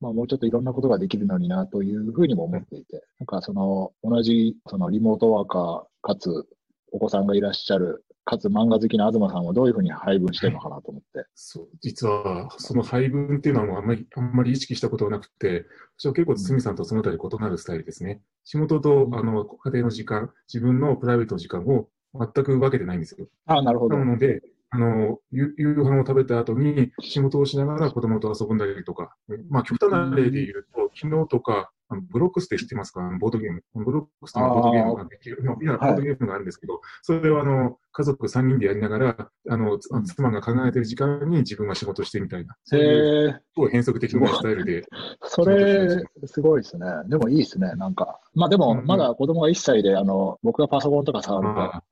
[0.00, 6.48] まあもうちょっといろんなことができるのになというふうにも思っていて、なんかその同じそのリモートワーカーかつ
[6.92, 11.26] お子さんがいらっしゃる、かつ漫画好きな東さんはどういうふうに配分してるのかなと思って。
[11.34, 15.66] そう、実は、その配分っていうのはあんまり、あんまり意識したことはなくて、
[15.98, 18.20] 私は結構堤さんとそのあたり異なるスタイルですね。
[18.44, 23.28] 仕事と、うんあの、家庭の時間、自分のプライベートの時間を全く分けてないんですよ。
[23.46, 23.98] ああ、なるほど。
[23.98, 29.14] なので、あの、夕夕飯を食べた後に仕事をしながら子供と遊んだりとか、
[29.48, 33.00] まあ極端な例で言うと、昨日とか、あのブロックスって知ってますか？
[33.18, 33.62] ボードゲーム。
[33.74, 35.44] ブロックスというボードゲームができる、い。
[35.44, 44.84] や、ボはいードゲームがあるんですけど、それをあの、家族3人でやりながら、あの、つ妻が考えてる時間に自分が仕事してみたいな、へえ、すごい変則的なスタイルで、
[45.24, 46.86] それ、すごいですね。
[47.06, 48.20] でもいいですね、なんか。
[48.34, 51.84] まあでも、うんまだ子供が1歳で、あの、僕がパソコンとか触ると、まあ、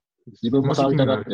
[0.42, 1.30] 自分も触りたがって、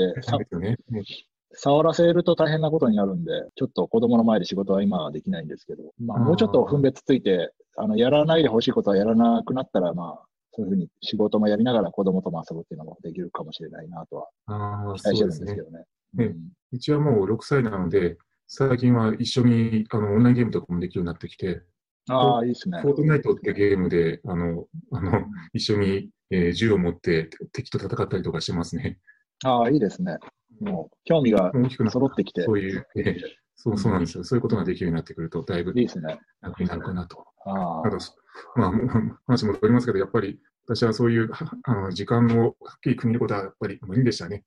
[1.55, 15.79] 触らせると大変なことになるんで、ちょっと子供の前で仕事は今はできないんですけど、まあもうちょっと分別ついて、あの、やらないでほしいことはやらなくなったら、まあ、そういうふうに仕事もやりながら子供とも遊ぶっていうのもできるかもしれないなとは期待してるんですけどね。
[16.15, 16.37] ねうん
[16.75, 21.63] うちはもう6歳なので、最近は一緒にあのオンラインゲームとかもできるようになってきて、
[22.09, 22.89] ああ、いいですねフ。
[22.89, 25.13] ォートナイトってゲームで、あの、あの、
[25.53, 28.99] 一緒に、えー銃を持って敵と戦ったりとかしてますね。
[29.45, 30.19] ああ、いいですね。
[30.61, 33.17] もう、興味が大きくなった揃ってきて、そういう、えー
[33.63, 34.25] そう、そうなんですよ。
[34.25, 35.73] そういうことができるようになってくると、だいぶ。
[36.41, 37.25] 楽になるかなと。
[37.47, 37.99] ああと、
[38.57, 38.73] まあ、
[39.29, 44.45] 話戻りますけど、やっぱり、私はそういう、はあの、時間をはっきり区切ることはやっぱり無理でしたね。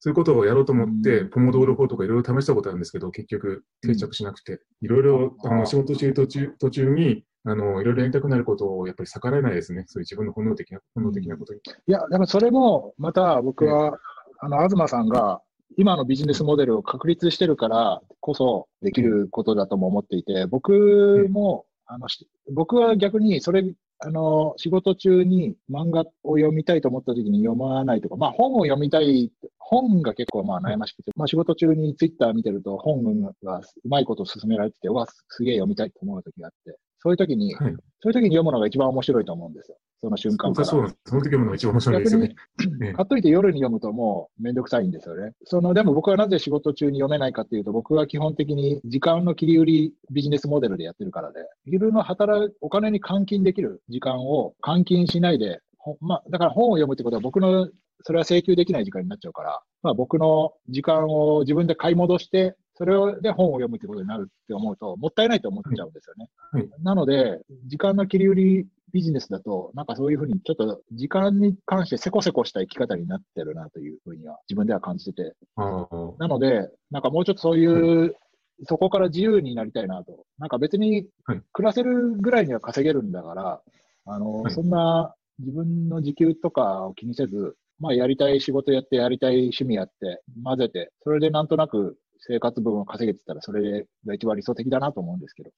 [0.00, 9.84] そういうことをやろうと思って、うんポモドーロ法とかいろいろ試したことあるんですけど、結局定着しなくて、いろいろ、あの、仕事している途中、途中に、あの、いろいろやりたくなることをやっぱり逆らえないですね。
[9.86, 11.60] そういう自分の本能的な、本能的なことに。
[11.86, 13.98] いや、でもそれも、また僕は、
[14.40, 15.42] あの、東さんが、
[15.76, 23.64] 今のビジネスモデルを確立してるからこそできることだとも思っていて、僕も、あの、し僕は逆にそれ、
[23.98, 37.72] あの、仕事中に漫画を読みたいと思った時に読まないとか、まあ本を読みたい、本が結構まあ悩ましくて、まあ仕事中にツイッター見てると本がうまいこと進められてて、うわ、すげえ読みたいと思う時があって、そういう時に、はい。
[38.02, 39.76] そういう時に読むのが一番面白いと思うんですよ。
[40.02, 40.66] その瞬間から。
[40.66, 41.00] そうなんです。
[41.06, 42.34] その時ものが一番面白いですよね。
[42.78, 45.32] ね買っといて夜に読むともうめんどくさいんですよね。
[45.44, 57.68] その、でも僕はなぜ仕事中に読めないかっていうと、僕は基本的に時間の切り売りビジネスモデルでやってるからで、昼の働く、お金に換金できる時間を換金しないで、ほまあ、だから本を読むってことは僕の、
[58.02, 66.30] それは請求できない時間になっちゃうから、まあ僕の時間を自分で買い戻して、それで本を読むってことになるって思うと、もったいないと思っちゃうんですよね。
[66.50, 75.34] はいなので、時間の切り売りビジネスだと、なんかそういうふうにちょっと時間に関してせこせこした生き方になってるなというふうには自分では感じてて。
[75.58, 78.16] なので、なんかもうちょっとそういう、
[78.64, 80.24] そこから自由になりたいなと。
[80.38, 83.60] なんか別にはい暮らせるぐらいには稼げるんだから、
[84.06, 91.96] あの、はいそんな自分の時給とかを気にせず、まあ、やりたい仕事やって、やりたい趣味やって、混ぜて、それでなんとなく
[92.30, 95.50] 生活分を稼げてたら、それが一番理想的だなと思うんですけど。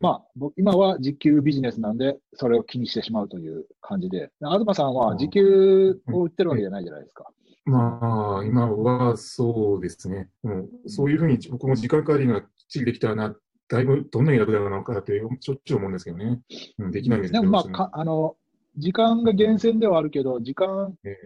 [0.00, 4.30] まあ、僕今は時給ビジネスなんで、それを気にしてしまうという感じで。
[4.40, 7.24] 東さんは時給を売ってるわけじゃないじゃないですか。
[7.64, 10.28] まあ、今はそうですね。
[10.42, 13.36] うん、そういうふうに僕も時間管理がきっちりできたらな、
[13.68, 16.40] だいぶどんなに楽だろうなかってしょっちゅう思うんですけどね。
[16.78, 17.42] うん、できないんですけど。
[17.42, 18.36] でもまあ、あの、
[18.78, 21.16] 時間が厳選ではあるけど、時間え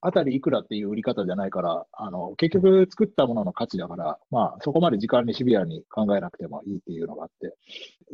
[0.00, 7.54] あたりいくらっていう売り方じゃないから、あの、結局作ったものの価値だから、まあ、そこまで時間にシビアに考えなくてもいいっていうのがあって、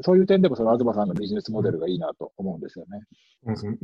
[0.02, 3.00] そういう点でもその東さんのビジネスモデルがいいなと思うんですよね。
[3.46, 3.76] ーその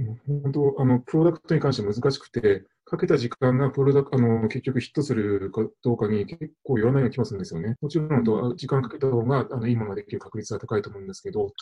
[0.42, 7.76] 本当、あの、プロダクトに関して難しくて、かけた時間がプロダクあの、結局ヒットするかどうかに結構よらないような気もするんですよね。
[7.80, 11.52] もちろんと、時間かけた方が、あの、いいものができる確率は高いと思うんですけど、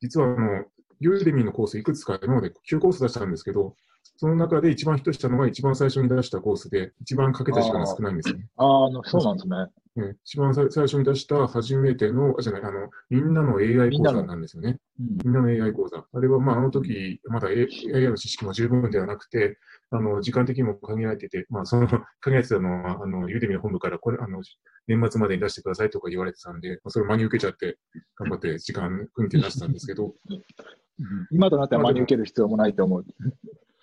[0.00, 0.64] 実はあの、
[1.00, 3.76] ユーデミーのコースいくつか今まで9コース出したんですけど、
[4.16, 8.46] その中で一番ヒットしたのが一番最初に出したコースで、一番かけた時間が少ないんですよね。
[8.56, 10.06] ああの、そうなんですね。
[10.06, 14.78] ね一番最最初に出した初めての、あ、じゃない、あの、みんなの AI 講座なんですよね。
[15.00, 16.04] うんみんなの AI 講座。
[16.12, 17.66] あれは、まあ、あの時、まだ AI
[18.08, 19.58] の知識も十分ではなくて、
[19.90, 21.88] あの、時間的にも限られてて、まあ、その、
[22.20, 24.42] 限られてたのは、あの、ユーデミの本部から、これ、あの、
[24.86, 27.78] 年末までに出してくださいとか言われてたんで、まあそれを真に受けちゃって、
[28.16, 30.14] 頑張って時間組んで出したんですけど、
[31.30, 33.04] 今となっては真に受ける必要もないと思う。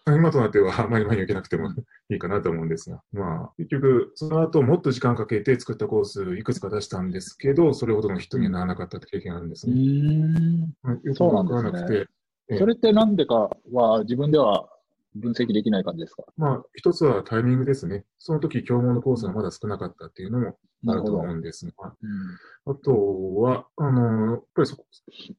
[0.07, 1.69] 今となっては、あまり真に受けなくても
[2.09, 9.79] いいかなと思うんですが、まあ、結局、その後、もっと時間かけて作ったコース、いくつか出したんですけど、それほどの人にはならなかったって経験があるんですうね。
[9.79, 10.73] ん。
[10.81, 12.07] まあよくそうなわからなくて、
[12.49, 12.57] ええ。
[12.57, 14.67] それってなんでかは自分では
[15.13, 16.23] 分析できない感じですか？
[16.35, 18.03] まあ、一つはタイミングですね。
[18.17, 24.85] その時、競合のコースがまだ少なかったっていうのもあると思うんですが、うんあとは、あの、やっぱりそこ、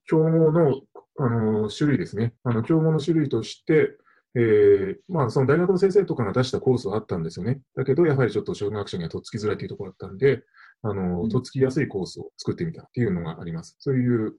[0.06, 0.80] 競合の、
[1.18, 2.34] あの、種類ですね。
[2.42, 3.96] あの、競合の種類として、
[4.34, 7.60] えーまあ、その大学の先生とかが出したコースはあったんですよね。
[7.76, 10.42] だけど、やはりちょっと小学生にはとっつきづらいというところだったんで、
[10.84, 13.76] あうの、んとっつきやすいコースを作ってみたっていうのがあります。
[13.78, 14.34] そういう、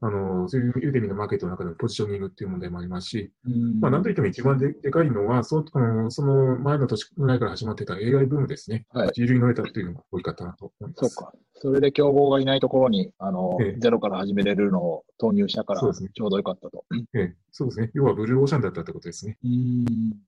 [0.00, 8.86] あの、そういうユーデミのマーケットの中でのポジショニングっていう問題もありますし、うんまあ、なんといっても一番ででかいのは、そあのその前の年ぐらいから始まってた AI ブームですね。
[8.90, 11.14] はい自流に乗れたっていうのが大きかったなと思います。
[11.14, 11.32] そうか。
[11.58, 16.84] それで競合がいないところに、あの、ええゼロから始めれるのを投入したから、そうですねちょうどよかったと。
[17.14, 17.90] ええ、そうですね。
[17.94, 19.38] 要はブルーオーシャンだったってことですね。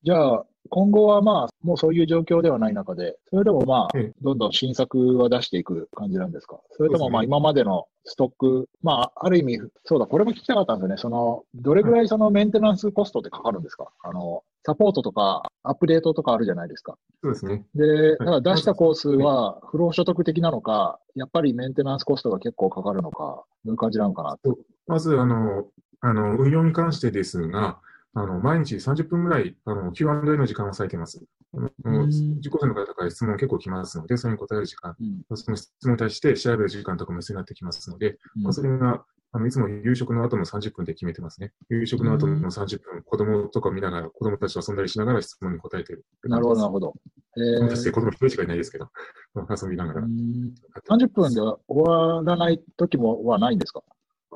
[0.02, 6.60] じゃあ、今後はまあ、もうそういう状況ではない中で、それでもまあええ、どんどん新作は出していく感じなんですか？
[6.76, 10.96] それともまあ、今までのストック、まあ、ある意味、そうだ、これも聞きたかったんですよね。
[10.96, 13.88] その、どれぐらいそのメンテナンスコストってかかるんですか？
[14.02, 16.96] あの、サポートとか、アップデートとかあるじゃないですか。
[17.22, 17.64] そうですね。
[17.74, 24.56] で、ただ出したコースは不労所得的なのか、やっぱりメンテナンスコストが結構かかるのか、どういう感じなのかなと。
[24.86, 25.66] まず、あの、
[26.00, 27.78] あの運用に関してですが、
[28.14, 31.22] あの毎日30分ぐらいあの Q&A の時間を割いてます。
[31.54, 35.02] あのうん受講生の方から質問結構来ますので、それに答える時間、う
[35.34, 41.52] んその質問に対して調べる時間とかも必要になってきますので、うんまあ、それがあのいつも夕食の後の30分で決めてますね。
[41.68, 46.04] 夕食の後の30分、子供とか見ながら、子供たちと遊んだりしながら質問に答えてる。
[46.24, 46.94] なるほど、なるほど。
[47.36, 48.88] え子供たちでー子供一人しかいないですけど、
[49.36, 50.00] 遊びながら。
[50.00, 50.54] うん
[50.88, 53.82] 30分で終わらない時もはないんですか？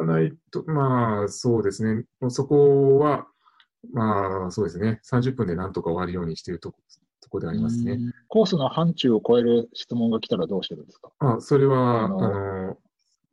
[0.04, 2.04] ないと、まあ、そうですね。
[2.28, 3.26] そこは、
[3.92, 5.01] まあ、そうですね。
[5.03, 6.79] 30分でなんとか終わるようにしているとこ
[7.21, 7.92] とこでありますね。
[7.92, 11.11] うんコースの範疇を超える質問が来たらどうしてるんですか？
[11.18, 12.18] あ、それは、ああの
[12.68, 12.79] の、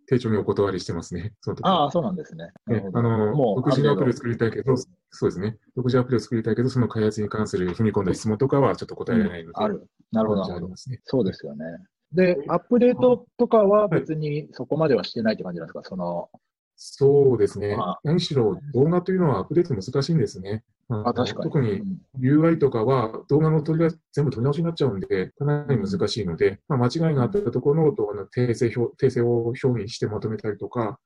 [0.07, 1.33] 丁重にお断りしてますね。
[1.39, 2.49] その時ああ、そうなんですね。
[2.67, 5.57] ねあの、独自のアプリを作りたいけど、そうですね。
[5.75, 9.87] 独自アプリを作りたいけど、その開発に関する踏み込んだ質問とかはちょっと答えられないので、程度ある。
[10.11, 10.65] なるほど、なるほど。
[10.65, 10.99] ありますね。
[11.05, 11.65] そうですよね。
[12.11, 15.83] で、アップデートとかは別にそこまではしてないって感じなんですか？
[15.83, 16.29] その、
[16.81, 17.99] そうですねまあ。
[18.05, 20.63] 何しろ動画というのはアップデート難しいんですね。
[20.87, 21.43] あ、確かに。
[21.43, 21.81] 特に
[22.17, 30.99] UI とかは動画の取り出し全部取り直しになっちゃうんで、かなり難しいので、まあ、間違いがあったところの動画の訂正表訂正を表にしてまとめたりとか、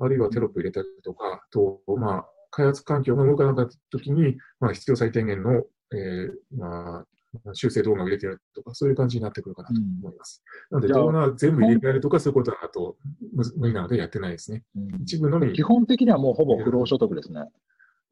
[0.00, 5.62] あるいはテロップ入れたりとか、と、まあ、開発環境が動かなかったときに、まあ、必要最低限の、
[5.92, 7.06] えーまあ、
[7.52, 10.42] 修正動画を入れてやるとか、そういう感じになってくるかなと思います。
[10.70, 12.96] なので、動画全部入れ替えるとか、そういうことはあと
[13.32, 14.64] む無理なのでやってないですね。
[14.76, 17.44] うん一部のみ基、本的にはもうほぼ不労所得ですね。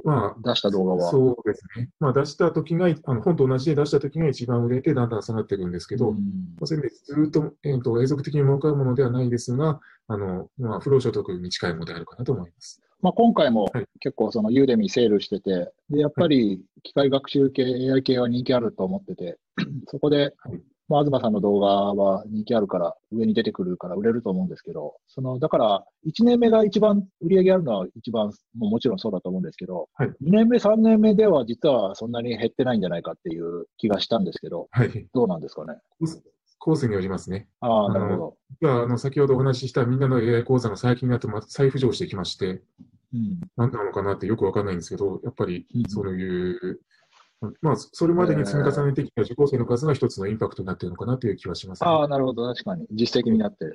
[0.05, 1.11] まあ、出した動画は。
[1.11, 1.91] そうですね。
[1.99, 6.21] まあ、出した時が、あの本と同じで出した時が一番売れて、だんだん下がっていくんですけど、うんま
[6.63, 12.81] あ、そういう意味でずっと,、えー、と永続的に儲かるものではないですが、あのまあ、不労所得に近いものであるかなと思います。
[13.01, 19.39] まあ、今回もはい結構そのユーデミセールしてて、で、やっぱり機械学習系、AI 系は人気あると思ってて、
[19.89, 35.07] そこではいまあ、東さんの動画は人気あるから、上に出てくるから売れると思うんですけど、その、だから、1年目が一番売り上げあるのは一番、もうもちろんそうだと思うんですけど、はい2年目、3年目では実はそんなに減ってないんじゃないかっていう気がしたんですけど、はい。
[35.13, 35.75] どうなんですかね？
[36.69, 37.49] コースによりますね。
[37.61, 38.71] ああ、なるほど。
[38.83, 42.63] あの、先ほどお話ししたみんなの AI 講座が最近になってまた再浮上してきまして、
[43.15, 43.41] うん。
[43.57, 46.81] 何なのかなってよくわかんないんですけど、やっぱりうんそういう、
[47.63, 51.89] まあ、それまでに積み重ねてきた受講生の数が一つのインパクトになっているのかなという気はします、ね。
[51.89, 52.47] ああ、なるほど。
[52.47, 52.87] 確かに。
[52.93, 53.75] 実績になってる。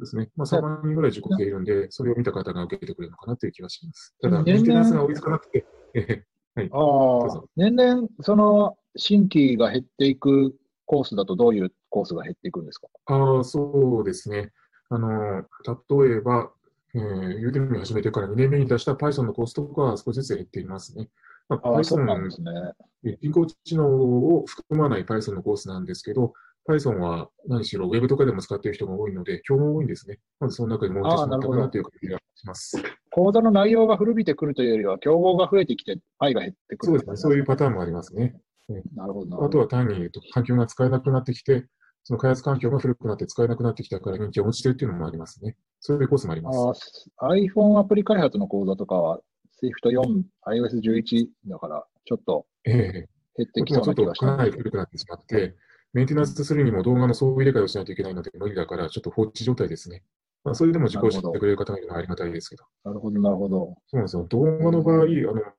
[0.00, 0.28] そうですね。
[0.34, 4.16] まあ、3万人ぐらい受講生いるんで、それを見た方が受けてくれるのかなという気はします。
[4.20, 6.24] ただ、メンテナンスが追いつかなくて、え
[6.58, 12.88] えああ年々、その、新規が減っていくコースだとどういうコースが減っていくんですか？
[13.06, 14.52] ああ、そうですね。
[14.90, 15.42] あの、
[15.98, 16.50] 例えば、
[16.94, 21.08] えー、ユーデミを始めてから2年目に出した Python のコースとかは少しずつ減っていますね。
[21.48, 22.50] まあ、ああ、そうなんで Python すね。
[23.22, 26.34] 人工知能を含まない Python のコースなんですけど、
[26.68, 30.18] Python は何しろ Web とかでも使っている人が多いので、競合多いんですね。
[30.40, 32.82] まずその中にもう一つなったかなという感じがします。
[33.10, 37.16] 講座の内容が古びてくるというよりは、競合が増えてきて、パイが減ってくるそうですね。
[37.16, 38.36] そういうパターンもありますね。
[38.96, 39.44] なるほど。
[39.44, 41.66] あとは単に言うと環境が使えなくなってきて、
[42.06, 45.56] その開発環境が古くなって使えなくなってきたから人気が落ちてるっていうのもありますね。
[45.80, 47.10] そういうコースもあります。
[47.20, 49.18] iPhone アプリ開発の講座とかは、
[49.60, 55.56] Swift4、iOS11 だから、ちょっとええ減ってきそうな気がしたんでかなり古くなってしまって、
[55.94, 60.04] メンテナンスするにも動画の総入れ替えをしないといけないので無理だから、ちょっと放置状態ですね。
[60.44, 62.62] まあ、それでも受講してくれる方がいるのはありがたいですけど。
[62.84, 63.76] なるほど、なるほど。
[63.88, 64.26] そうなんですよ。
[64.28, 65.06] 動画の場合、あ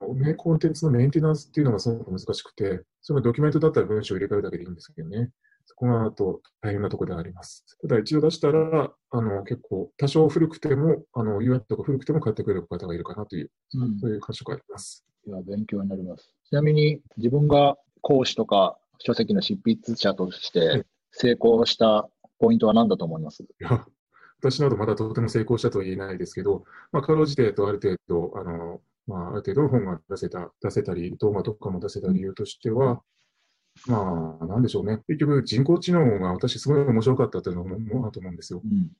[0.07, 5.29] の、メコンテンツのメンテナンスっていうのがすごく難しくて、そのドキュメントだったら文章を入れ替えるだけでいいんですけどね。
[5.69, 7.65] そこがあと大変なところではあります。
[7.81, 15.05] ただ一度出したら、あの、結構多少古くても、あの、UI とか古くても買ってくれる方がいるかなという、うんそういう感触があります。
[15.27, 16.33] いや、勉強になります。
[16.49, 23.43] ちなみに、自分が講師とか書籍の執筆者としはいて成功したポイントは何だと思います？
[23.43, 23.85] いや、
[24.39, 33.01] 私などまだとても成功したとは言えないですけど、まあ、かろうじてとある程度、あの、まあ、ある程度の本が出せた、出せたり、動画とかも出せた理由としては、
[33.87, 34.99] まあ、なんでしょうね。
[35.07, 38.61] 結局、人工知能が私すごい面白かったというのももあると思うんですよ。
[38.63, 38.91] うん。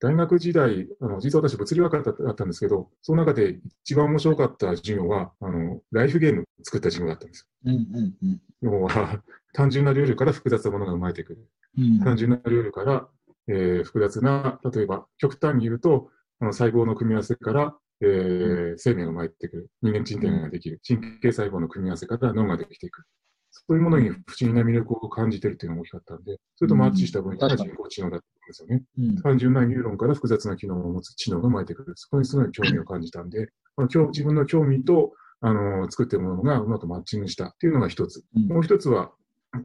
[0.00, 8.30] 大学時代、あの、実は私物理学科だったんですけど、その中で一番面白かった授業は、あの、ライフゲーム作った授業だったんですうん、うん、うん。
[8.32, 8.38] よ。
[8.62, 11.48] 要は、単純なルールから複雑なものが生まれてくる。
[11.78, 13.08] うん単純なルールから、
[13.46, 19.70] えー複雑な、例えば、極端に言うと、あの細胞の組み合わせから、えー生命が生まれてくる。
[19.82, 20.80] 人間人天ができる。
[20.86, 23.04] 神経細胞の組み合わせから脳ができていく。
[23.50, 28.82] そういうものに不思議な魅力を感じてるっていうのが大きかったんで、それとマッチした分野が人工知能だったんですよね。
[28.98, 31.92] うん単純なニューロンから複雑な機能を持つ知能が生まれてくる。
[31.96, 38.24] そこにすごい興味を感じたんで、あの興自分の興味と、あの、作ってるものがうまくマッチングしたっていうのが一つ。
[38.36, 39.12] うんもう一つは、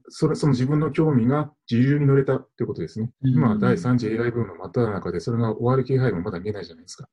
[0.10, 3.12] それ、その自分の興味が自由に乗れたっていうことですね。
[3.24, 7.08] うん今、第3次 AI ブームの真っ只中で、それが終わる気配もまだ見えないじゃないですか。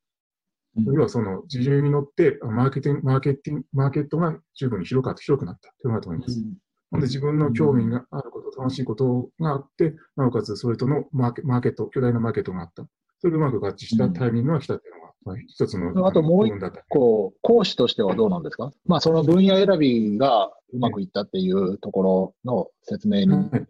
[0.77, 6.39] うん要はその自由に乗って、あマーケティング、マーケティング、マーケットが十分に広か広くなったというのがあると思います。
[6.39, 12.87] なので自分の興味があること、楽しいことがあって、なおかつそれとのマーケマーケット、巨大なマーケットがあった。
[13.19, 16.07] それでうまく合致したタイミングが来たっていうのが、まあ、一つの。
[16.07, 16.83] あともう一部分だった。
[16.89, 18.71] こう、講師としてはどうなんですか？
[18.85, 23.27] まあ、その分野選びがうまくいったっていうところの説明に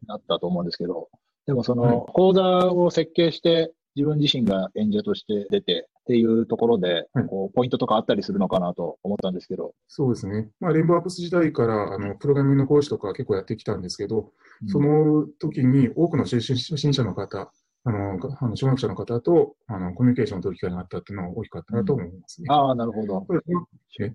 [0.08, 1.10] なったと思うんですけど、
[1.46, 10.50] でもそはいの講座を設計して自分自身が演者として出てっていうところではい、こう、ポイントとかあったりするのかなと思ったんですけど、そうですね。
[10.60, 17.52] まあ、レインボーアップス時代から、あの、プログラミングの講師とか結構やってきたんですけど、うんその時に多くの初初心者の方、
[17.86, 22.48] あの、あの小学者の方と、あの、コミュニケーションを取る機会があったっていうのは大きかったなと思いますね。
[22.50, 23.26] ああ、なるほど。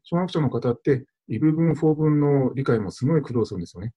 [0.04, 3.92] 小学者の方って、異部分、法文の理解もすごい苦労するんですよね。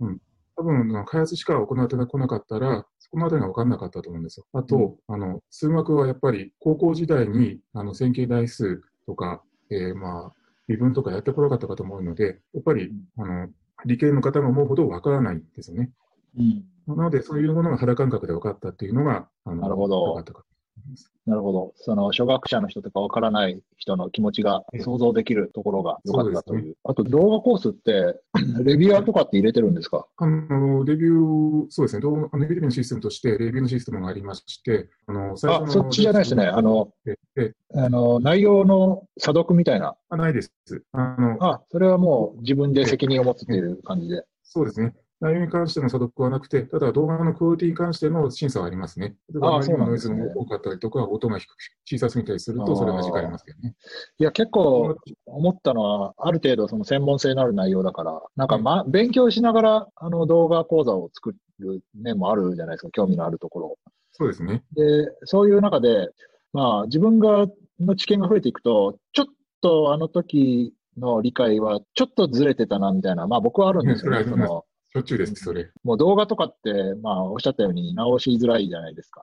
[0.00, 0.18] うん。
[0.56, 4.46] 多分、あの開発しか行ってこなかったら、そこのあたりが分かんなかったと思うんですよ。
[4.52, 10.32] あと、あの、数学はやっぱり高校時代に、あの、線形代数とか、えーまあ、
[10.68, 13.48] 微分とかやってこなかったかと思うので、やっぱり、あの、
[13.84, 15.90] 理系の方が思うほど分からないんですよね。
[16.38, 16.64] うん。
[16.86, 20.44] なので、そういうものが肌感覚で分かったっていうのが、あのなるほど良かったか。
[21.26, 21.72] なるほど。
[21.76, 26.76] その、初学者の人とかわからない人の気持ちが想像できるところが良かったとそうう。
[26.84, 28.20] あと、動画コースって、
[28.62, 30.06] レビュアーとかって入れてるんですか？
[30.18, 36.46] あの、レビュー、そうですね、動画レビューのシステムとして、レビューのシステムがありまして、あの、最あ、そっちじゃないですね。
[36.46, 39.96] あの、ええあの、内容の査読みたいな？
[40.08, 40.52] あないです。
[40.92, 44.24] あの、あ、それはもう自分で責任を持つっていう感じで。
[44.44, 44.94] そうですね。
[45.20, 49.16] 内容に関しての査読はなくて、ただ動画のクオリティに関しての審査はありますね。
[49.32, 53.74] 例えば、ノイズそうなんですねが多かったりとか、音が低く小さすぎたりすると、それが時間ありますけどね。
[54.18, 63.78] いや、結構思ったのは、ある程度その専門性のある内容だから、なんか、ま、勉強しながらあの動画講座を作る面もあるじゃないですか、興味のあるところ。
[64.12, 64.64] そうですね。
[64.74, 64.82] で、
[65.24, 66.08] そういう中で、
[66.52, 67.46] まあ、自分が
[67.80, 69.26] の知見が増えていくと、ちょっ
[69.60, 74.24] とあの時の理解はちょっとずれてたなみたいな、まあ僕はあるんですよね。
[74.24, 75.70] そのしょっちゅうです、それ。
[75.84, 79.22] もう動画とかって、まあおっしゃったように直しづらいじゃないですか。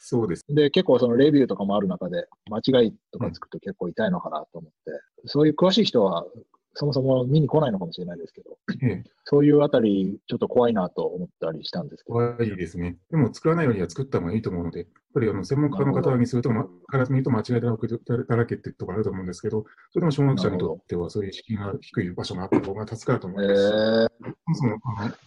[0.00, 0.44] そうです。
[0.48, 6.26] で、結構そのレビューとかもある中で、間違いとかつくと結構痛いのかなと思って、そういう詳しい人は
[6.74, 12.14] そもそも見に来ないのかもしれないですけど、ええ、そういうあたりちょっと怖いなと思ったりしたんですけど。
[12.14, 12.96] 怖いですね。
[13.10, 23.74] でも作らないよりは作った方がいいと思うので、やっぱりあの専門家の方にすると、ま、から見ると間違いだらけだらけってところあると思うんですけど、それでも小学者にとってはそういう意識が低い場所があった方が助かると思えいますし。
[23.74, 24.08] ー、
[24.54, 24.78] そも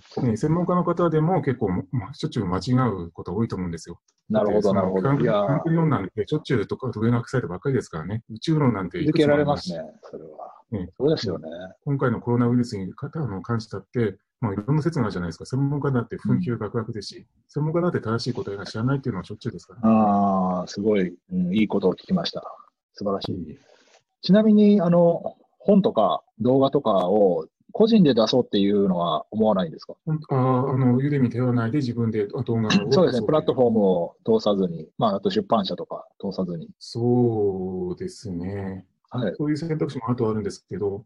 [0.09, 3.99] そもね、専門家の方でも結構、ま、しょっちゅう間違うこと多いと思うんですよ。
[4.29, 5.09] なるほど、なるほど。
[5.09, 8.23] 科学理論なんてしょっちゅうとか上のサイトばっかりですからね。
[8.31, 10.54] 宇宙論なんていくつもあ続けられりますしますね、それは。
[10.71, 11.47] うんそうですよね。
[11.85, 15.45] 今回のコロナウイルスにかあの関してだって、まあ、いろんな説があるじゃないですか。
[15.45, 22.43] 専門家だって紛糾学学ですし、専門家だって正しい答えが知らないっていうのはしょっちゅうですから、ああ、すごい、うん、いいことを聞きました。
[22.93, 23.35] 素晴らしい。
[23.35, 23.57] い
[24.21, 29.95] ちなみに、あの、本とか動画とかを個人で出そうっていうのは思わないんですか？
[30.07, 32.71] ああの、ユーデミ頼らないで自分で動画を。
[32.91, 36.69] そうですね、プラットフォームを通さずに、まあ、あと出版社とか通さずに。
[36.79, 38.85] そうですね。
[39.15, 39.35] はい。
[39.37, 41.05] そういう選択肢もあとはあるんですけど、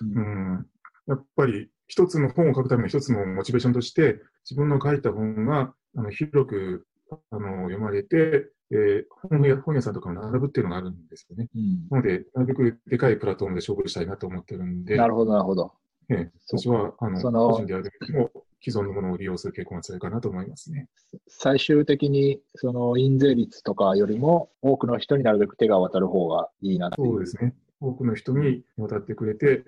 [0.00, 0.66] うんうん、
[1.06, 6.86] やっぱり一つの本を書くための一つのモチベーションとして、自分の書いた本があの広く
[7.30, 11.48] あの読まれて、えー本屋、本屋さんとかも並ぶっていうのがあるんですよね。
[11.54, 15.72] うんなので、なるべくでかいプラットフォームで勝負したいなと思ってるんで、なるほど、なるほど。
[16.08, 18.30] ええ私はあの個人であるよりも
[18.64, 20.88] 既存のものを利用する傾向が強いかなと思いますね。
[21.28, 26.90] 最終的に、その、印税率とかよりも、多くの人になるべく手が渡る方がいいな。
[26.96, 27.54] そうですね。
[27.80, 29.64] 多くの人に渡ってくれて、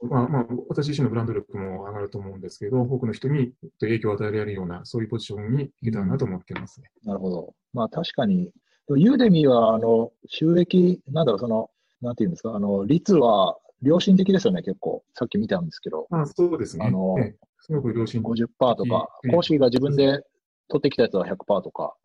[0.00, 6.90] まあまあ、私自身のブランド力も上がると思うんですけど、多くの人に影響を与えられるような、そういうポジションにいけたらなと思ってますね。
[7.04, 7.54] なるほど。
[7.72, 8.52] まあ確かに、
[8.94, 11.70] ユーデミは、あの、収益、なんだろう、その、
[12.00, 15.02] なんていうんですか、あの、率は良心的ですよね、結構。
[15.14, 16.86] さっき見たんですけど、まあ、そうですね。
[16.86, 18.44] あのええすごく良心的。
[18.44, 20.22] 50%とかう、ん講師が自分で
[20.68, 21.96] 取ってきたやつは100%とか、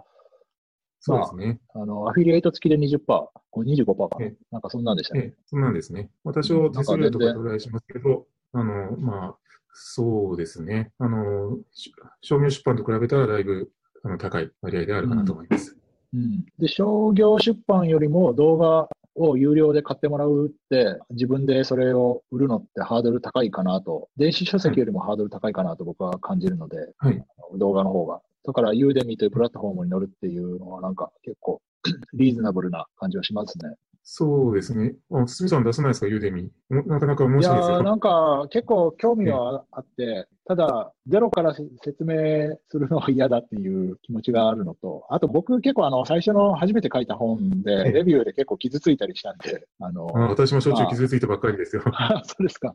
[1.00, 1.60] そうですね。
[1.76, 3.32] あの、アフィリエイト付きで20%、こ
[3.64, 4.18] れ25%か
[4.52, 5.22] なんかそんなんでしたね。
[5.22, 6.10] ええ、そうなんですね。
[6.24, 9.36] 私は手数料とか取られしますけど、あの、まあ、
[9.74, 10.92] そうですね。
[10.98, 13.72] あの、し商業出版と比べたらだいぶ
[14.04, 15.78] あの高い割合であるかなと思います。
[16.14, 16.46] うん。
[16.58, 27.24] で、商業出版よりも動画を有料で買ってもらうって、自分でそれを売るのってハードル高いかなと、電子書籍よりもハードル高いかなと僕は感じるので、はい。
[27.58, 28.22] 動画の方が。
[28.46, 31.62] だから、ユーデミというプラットフォームに乗るっていうのは、なんか結構
[32.14, 33.76] リーズナブルな感じはしますね。
[34.04, 34.96] そうですね。
[35.12, 36.50] あ、堤さん出さないですか、ユーデミ。
[36.72, 37.84] おなかなか面白いですよ。
[37.84, 51.84] なんか結構興味はあって、ただ、ゼロからせ説明するのは嫌だっていう気持ちがあるのと、あと僕結構あの、最初の初めて書いた本で、ええレビューで結構傷ついたりしたんで、あの、あ私もしょっちゅう傷ついてばっかりですよ。
[51.86, 52.74] あ そうですか。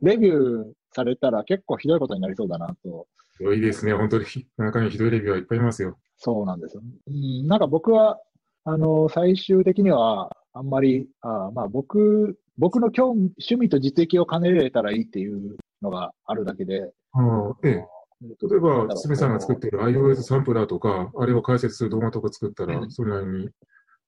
[0.00, 3.06] レビューされたら結構ひどいことになりそうだなと。
[3.36, 3.92] ひどいですね。
[3.92, 4.24] 本当に。
[4.56, 5.98] 中にひどいレビューはいっぱいいますよ。
[6.16, 6.82] そうなんですよ。
[7.08, 8.18] うん、なんか僕は、
[8.64, 17.84] あの、最終的には、あんまり、あまあ僕、僕の興味趣味と実益を兼ねれたらいいっていうのがあるだけで、ああええ。
[18.22, 22.90] 例えば、堤さんが作っている iOS サンプラーとか、あれを解説する動画とか作ったらう、ん。
[22.90, 23.50] それなりに、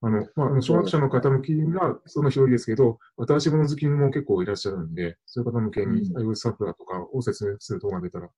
[0.01, 6.31] あの、まあ小学者の方向きがその一人ですけど、私物好きも結構いらっしゃるんで、そういう方向けにうん。
[6.31, 8.31] iOS サンプラーとかを説明する動画が出たら、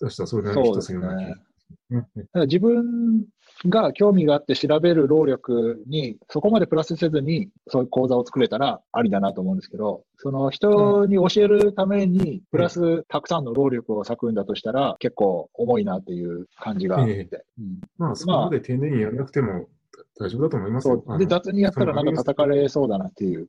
[0.00, 1.36] 出したらそれなりにヒットするような気が
[1.74, 2.24] しますね。
[2.24, 3.26] だから自分
[3.66, 17.12] が興味があって調べる労力にそこまでプラスせずにそういう講座を作れたらありだなと思うんですけど、その人に教えるためにプラスたくさんの労力を割くんだとしたら結構重いなっていう感じがあって。
[17.12, 19.68] えうんまあ、そこまで丁寧にやらなくても
[20.18, 20.88] 大丈夫だと思います。
[21.18, 23.44] で、雑にやったらなんか叩かれそうだなっていう。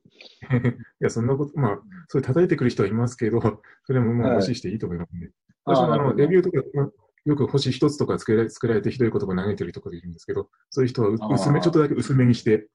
[1.00, 3.40] や、そんなこと、まあ、それ叩いてくる人はいますけど、
[3.84, 5.30] それももうはい無視していいと思いますね。
[5.64, 6.90] 私もあの、レビューとか、まあ
[7.28, 12.68] よく星一つとか作られ作られてひどい言葉投げてる人がいるんですけど、そういう人は薄め、ちょっとだけ薄めにして、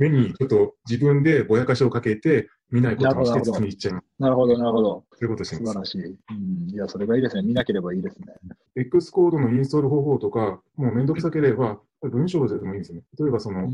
[0.00, 4.04] 目にちょっと自分でぼやかしをかけて、見ないことにして次に行っちゃいます。
[4.18, 5.04] なるほど、なるほど。
[5.12, 5.78] そういうことしてます素晴。
[5.78, 6.00] らしい。
[6.00, 6.70] うん。
[6.70, 7.42] いや、それがいいですね。
[7.42, 8.26] 見なければいいですね。
[8.74, 13.04] X コードのインストール方法とか、もうめんどくさければ、文章でもいいんですよね。
[13.20, 13.70] 例えばその、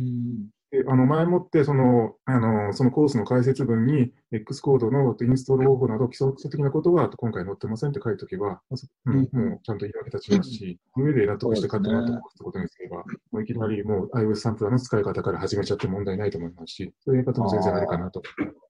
[0.86, 8.60] あの前もってそのあのそのコースの解説文に X コードのインストール方法など基礎的なことは今回載ってませんって書いておけば、
[9.06, 13.04] うん、もうちゃんと言い訳立ちますし、上で納得して買ってもらったってことにすれば、も
[13.38, 18.22] ういきなりもう iOS サンプラーの使い方から始めちゃって問題ないと思いますし、そういう方も全然ありかなと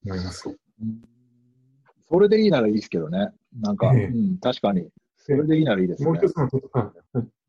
[0.05, 0.57] 思います。
[2.09, 3.29] それでいいならいいですけどね。
[3.59, 4.87] なんか、えー、うん、確かに。
[5.17, 6.07] それでいいならいいですね。
[6.07, 6.91] もう一つの手あ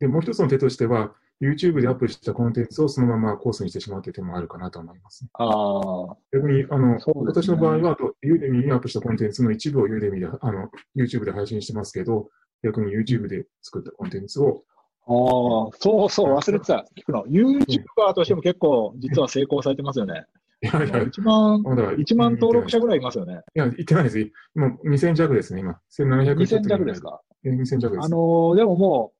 [0.00, 5.26] でもう一つの手としては、YouTube でアップしたコンテンツをそのままコースにしてしまうという手もあるかなと思います。
[5.32, 6.16] ああ。
[6.32, 12.28] 逆に、あの、ね、私の場合は、ユーデミにアップしたコンテンツの一部をユーデミで、あの、YouTube で配信してますけど、
[12.62, 14.64] 逆に YouTube で作ったコンテンツを、
[15.06, 16.86] ああ、そうそう、忘れてた。
[16.96, 17.24] 聞くの。
[17.24, 20.26] YouTuber としても結構、実は成功されてますよね。
[20.62, 23.40] いやいや、1万、1万登録者ぐらいいますよね。
[23.54, 24.30] いや、言ってないです。
[24.54, 25.80] 今、2000弱ですね、今。
[25.98, 28.04] 1700 2000弱ですか？2000弱です。
[28.04, 29.12] あのー、でもも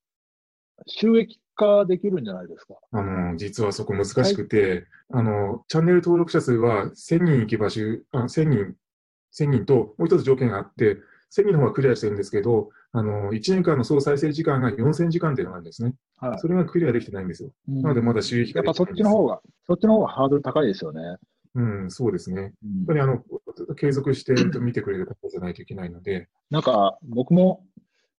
[0.79, 2.74] う、収益化できるんじゃないですか？
[2.92, 4.84] あの、実はそこ難しくて、はい、
[5.20, 7.80] あの、チャンネル登録者数は1000人行き場所、
[8.12, 8.74] あ1000人、
[9.38, 10.98] 1000人と、もう一つ条件があって、
[11.32, 15.94] 1000人の方がクリアしてるんですけど、あの、1年間の総再生時間が4000時間っていうのがあるんですね。
[16.16, 16.38] はい。
[16.38, 17.50] それがクリアできてないんですよ。
[17.68, 21.00] うん、なのでまだ収益化やっぱそっちの方が、そっちの方がハードル高いですよね。
[21.54, 22.52] うん、そうですね。
[22.64, 23.22] うん、やっぱりあの、
[23.76, 26.28] 継続して見てくれる方じゃないといけないので。
[26.50, 27.64] なんか、僕も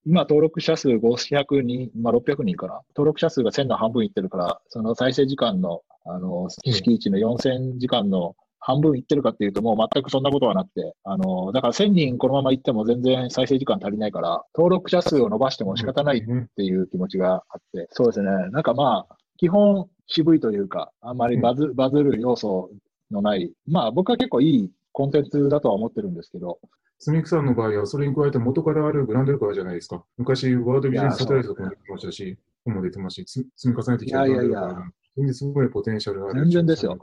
[0.06, 2.82] 今登録者数500人、まあ、600人かな。
[2.95, 16.22] 登録者数が1000の半分いってるから、その再生時間の、あの、敷地の4000時間の半分いってるかっていうと、もう全くそんなことはなくて、あの、だから1000人このまま行っても全然再生時間足りないから、登録者数を伸ばしても仕方ないっ
[16.56, 18.30] ていう気持ちがあって、そうですね。
[18.52, 22.72] なんかまあ、基本渋いというか、あんまりバズバズる要素
[23.10, 26.60] のない、まあ僕は結構いいコンテンツだとは思ってるんですけど、
[27.04, 30.04] スミクさんの場合は、それに加えて元からあるブランド力じゃないですか。
[30.20, 36.41] 昔、ワードビジネスサテライトも出てましたし、本も出てますし、積み重ねてきたブランド力が全然すごいポテンシャルがある。
[36.41, 36.95] 全然ですよ。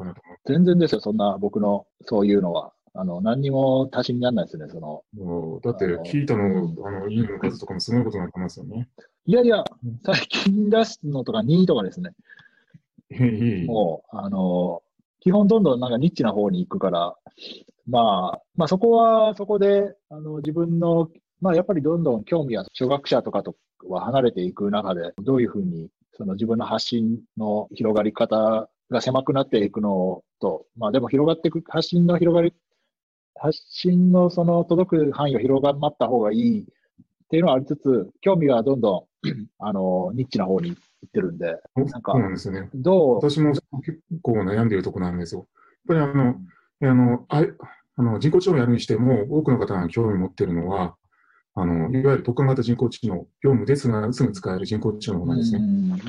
[0.46, 2.72] 全然ですよ、そんな僕のそういうのは。
[2.94, 5.02] あの、何にも足しにならないですね、その。
[5.62, 6.44] だって、聞いたの、
[6.86, 8.88] あの、いいの数とかもすごいことになってますよね。
[9.26, 9.64] いやいや、
[10.04, 12.12] 最近出すのとか2位とかですね。
[13.66, 14.82] もう、あの、
[15.28, 17.14] 基本どんどんなんかニッチな方に行くから、
[17.86, 21.10] まあ、まあそこはそこで、あの自分の、
[21.42, 23.54] まあやっぱりどんどん興味は初学者とかと
[23.86, 32.54] は離れていく中で、どういうふうにその自分の発信の広がり方が狭くなっていくのと、まあでも広がっていく、発信の広がり、
[33.38, 36.66] 発信のその届く範囲が広がった方がいい
[37.28, 39.28] っていうのはありつつ、興味はどんどん、
[39.60, 42.70] あの、ニッチな方に行ってるんで、なんか、そうなんですよね。
[42.74, 43.16] どう？
[43.16, 45.46] 私も結構悩んでいるところなんですよ。
[45.88, 46.36] やっぱりあの、
[46.80, 47.44] あの、あ
[47.96, 50.94] あの人工知能をやるにしても、多くの方が興味を持っているのは、
[51.54, 55.60] あの、いわゆる特化型人工知能、業務ですがすぐ使える人工知能なんですね。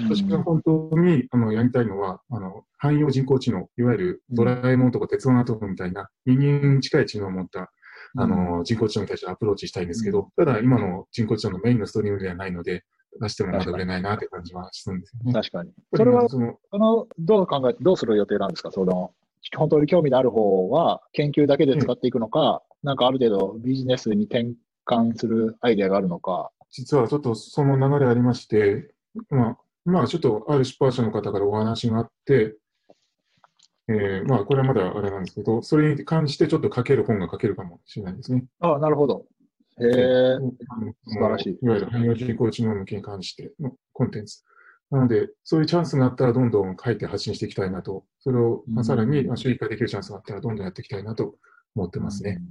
[0.07, 7.72] 私が本当にあのやりたいのは、あの、汎用人工知能、いわゆるドラえもんとか鉄腕アトムみたいな人間に近い知能を持った
[8.18, 12.84] あの、人工知能に対してアプローチしたいんですけど、ただ今の人工知能のメインのストリームではないので、
[13.22, 15.34] 出してもまだ売れないなって感じはするんですよね。
[15.34, 15.72] 確かに。
[15.95, 18.72] それは、その、どう考えて、どうする予定なんですか？
[18.72, 19.12] その、
[19.55, 24.53] 本当に興味のある方は研究だけで使っていくのか、うん、なんかある程度ビジネスに転
[24.86, 26.51] 換するアイデアがあるのか。
[26.72, 28.93] 実はちょっとその流れありまして、
[29.30, 32.57] まあ、まあ、ちょっとある出版社の方からお話があって、
[33.92, 38.46] えー、まあ、これはまだあれなんですけど、それに関してちょっと書ける本が書けるかもしれないですね。
[38.60, 39.26] ああ、なるほど。
[39.82, 40.38] へえ、
[41.08, 41.58] 素晴らしい。
[41.60, 44.44] いわゆる汎用人工知能向けに関してのコンテンツ。
[44.92, 51.36] なので、そういうチャンスがあったらどんどん書いて発信していきたいなと、それを、まあ、さらに収益化できるチャンスがあったらどんどんやっていきたいなと
[51.76, 52.42] 思ってますね。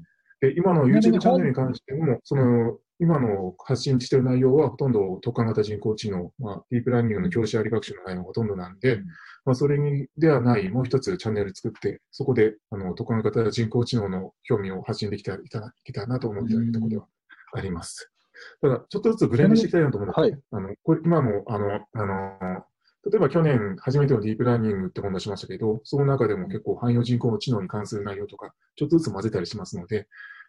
[0.40, 9.00] で今の YouTube チャンネルに関しても、その、今の発信している内容はほとんど特化型人工知能、まあ、ディープラーニングの教師あり学習の内容がほとんどなんで、
[9.48, 15.40] まあ、それにではないもう一つチャンネル作って、そこであの特化型人工知能の興味を発信できたらい
[15.84, 17.06] けたなと思っているところでは
[17.54, 18.12] あります。
[18.60, 22.62] ただ、ちょっとずつブレンドしていきたいなと思うので、はい、あのこれ今もあのあの
[23.10, 30.08] 例えば去年初めてのディープラーニングって本出しましたけど、その中でも結構汎用人工知能に関する内容とか、ちょっとずつ混ぜたりしますので、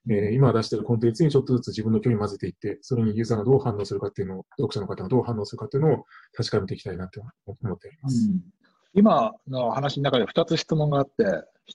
[0.10, 8.30] えー、今出しているコンテンツにちょっとずつ自分の興味混ぜていって、それにユーザーがどう反応するかっていうのを、読者の方がどう反応するかっていうのを確かめていきたいなと思っております。
[8.30, 8.42] うん、
[8.94, 11.24] 今の話の中で2つ質問があって、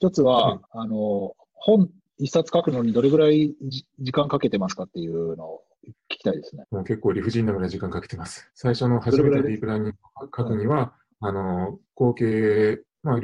[0.01, 1.89] 1つは、あの本
[2.19, 3.55] 一冊書くのにどれぐらい
[4.01, 5.63] 時間かけてますかっていうのを
[6.11, 6.65] 聞きたいですね。
[6.71, 8.51] もう結構理不尽なぐらい時間かけてます。
[8.55, 13.21] 最初の初めてディープラーニングを書くには、あの、合計、まあ、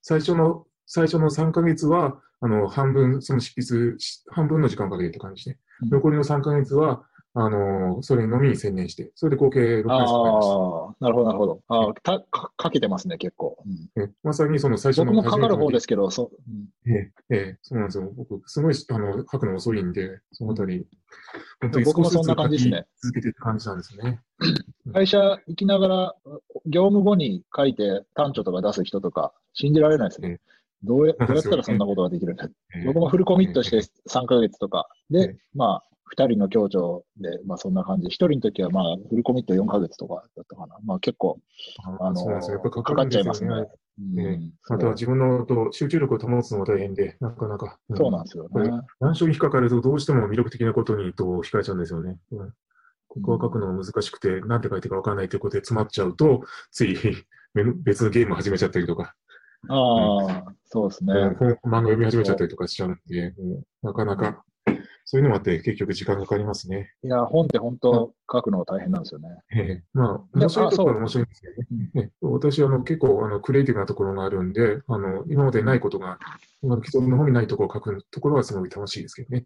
[0.00, 3.96] 最初の、最初の3ヶ月は、あの、半分、その執筆、
[4.28, 5.58] 半分の時間をかけてって感じで、
[5.90, 7.04] 残りの3ヶ月は、
[7.34, 10.54] あの、それのみに専念して、それで合計6回しかりました。
[10.54, 13.56] ああ、なるほど、なるほああ、たか、かけてますね、結構。
[13.64, 15.12] うん、えまさにその最初の。
[15.12, 16.30] 僕もかかる方ですけど、そう。
[16.86, 18.12] うん、ええ、ええ、そうなんですよ。
[18.14, 20.86] 僕、すごい、あの、書くの遅いんで、そのあたり、
[21.62, 22.86] 本当に僕もそんな感じですね。
[23.02, 24.20] 続けてる感じなんですね。
[24.92, 26.14] 会社行きながら、
[26.66, 30.38] 業務後に書いて単調とか出す人とか、信じられないですね。
[30.82, 32.48] どうやどうやったらそんなことができるんだ、
[32.84, 33.78] 僕もフルコミットして
[34.10, 35.84] 3ヶ月とかで、まあ、
[36.16, 38.08] 2人の協調で、まあそんな感じ。
[38.08, 40.76] 1人の時はまあフルコミット4ヶ月とかだったかな。
[40.84, 41.38] まあ結構、
[42.00, 42.24] あの、
[42.70, 43.50] かかっちゃいますね。
[44.68, 47.78] また自分のと集中力を保つのも大変で、なかなか。
[47.94, 48.70] そうなんですよね。
[49.00, 52.18] 難所に引っかかるとどうしても魅力的なことにと控えちゃうんですよね。
[53.08, 56.96] ここは書くのが難しくて、なんて書いてるかわからないということで詰まっちゃうと、つい
[57.84, 59.14] 別のゲーム始めちゃったりとか。
[59.68, 61.12] ああ、そうですね。
[61.12, 63.34] 漫画読み始めちゃったりとかしちゃうんで、
[63.82, 64.42] なかなか
[65.12, 66.90] そういうのもあって結局時間かかりますね。
[67.04, 69.28] いや、本って本当書くの大変なんですよね。
[69.54, 71.90] ええまあ、面白いところは面白いんですけどね。
[71.92, 76.18] ね私はあの結構あのクリエイティブなところがあるんで、あの今までないことが、
[76.62, 79.44] 今の既存の本にないところを書くところはすごい楽しいですけどね。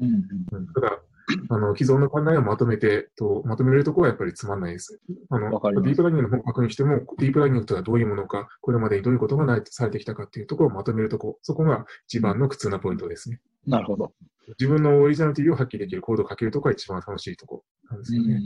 [0.00, 0.08] うん、
[0.50, 0.98] うん、ただ、
[1.48, 5.00] あの、既存の考えをまとめて、と、まとめるところはやっぱりつまんないです。
[5.30, 13.40] あの、ディープラーニングの本を書くにしても、ディープラーニングとはどういうものか、これまでにどういうことがないされてきたかっていうところをまとめるところ、そこが一番の苦痛なポイントですね。
[13.66, 14.12] なるほど。
[14.58, 18.40] 自分のオリジナリティを発揮できるコードを書けるところが一番楽しいところなんですよね。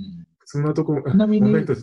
[0.50, 1.82] そんなところ、ちなみに、はい、どうぞ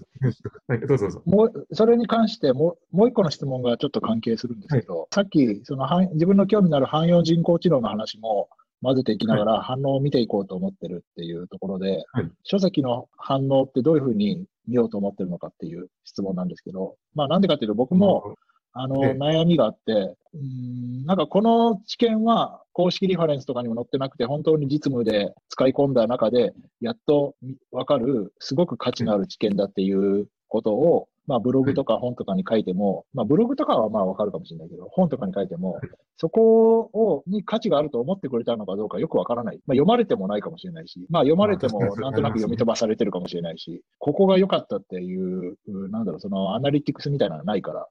[0.98, 1.22] どうぞ。
[1.26, 8.50] もう、それに関してもう、もう一個の質問がちょっと関係するんですけど、はい、さっき、その、自分の興味のある汎用人工知能の話も、
[8.86, 18.36] 混ぜていきながら反応を見ていこうと思ってるっていうところで、はい、書籍の反応ってどういうふうに見ようと思ってるのかっていう質問なんですけど、まあなんでかっていうと僕も、
[18.74, 27.36] あの、悩みがあって、うん、なんかこの知見は公式リファレンスとかにも載ってなくて、本当に実務で使い込んだ中で、やっと
[27.72, 35.80] わかる、すごく価値のある知見だっていうことを、まあ、ブログとか本とかに書いても、まあ、ブログとかはまあわかるかもしれないけど、本とかに書いても、
[36.18, 39.56] そこを、に価値があると思ってくれたのかどうかよくわからない。
[39.66, 45.58] まあ、読まれてもないかもしれないし、まあ、読まれてもなんとなく読み飛ばされてるかもしれないし、ここが良かったっていう、
[45.90, 47.88] なんだろう、そのアナリティクスみたいなのがないから、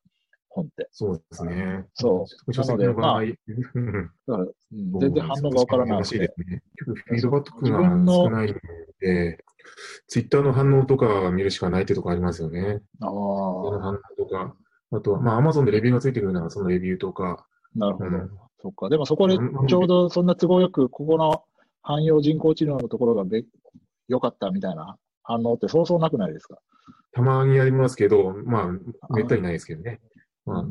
[0.54, 0.88] 本って。
[0.92, 1.84] そうですね。
[1.94, 2.52] そう。
[2.52, 3.34] なので、まあ、だか
[4.26, 6.04] ら、うん、全然反応がわからない。
[6.04, 6.62] しいですね。
[6.76, 8.60] フィードバックが少ないの
[9.00, 9.44] で、
[10.06, 12.80] ツイッターの反応とか見るしかないってとこありますよね。
[13.00, 13.10] ああ。
[13.10, 14.54] の反応とか。
[14.92, 17.46] あとは、まあ、アマゾンでレビューがついてくるなら、そのレビューとか。
[17.74, 18.10] なるほど。
[18.10, 18.30] うん、
[18.62, 18.88] そっか。
[18.88, 19.36] でもそこで
[19.68, 21.42] ちょうどそんな都合よく、ここの
[21.82, 23.44] 汎用人工知能のところがべ
[24.08, 26.58] 良かったみたいな反応ってそうそうなくないですか？
[27.12, 28.70] たまにありますけど、ま
[29.08, 30.00] あ、めったにないですけどね。
[30.44, 30.64] まあ、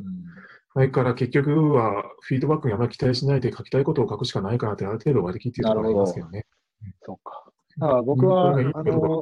[0.76, 6.46] 前から結局はフィードバックにあまり期待しないで書きたいことを書くしかないかなってある程度割り切っていうところありますけどね。
[7.02, 7.46] そうか。
[7.78, 9.22] だから僕は、あの、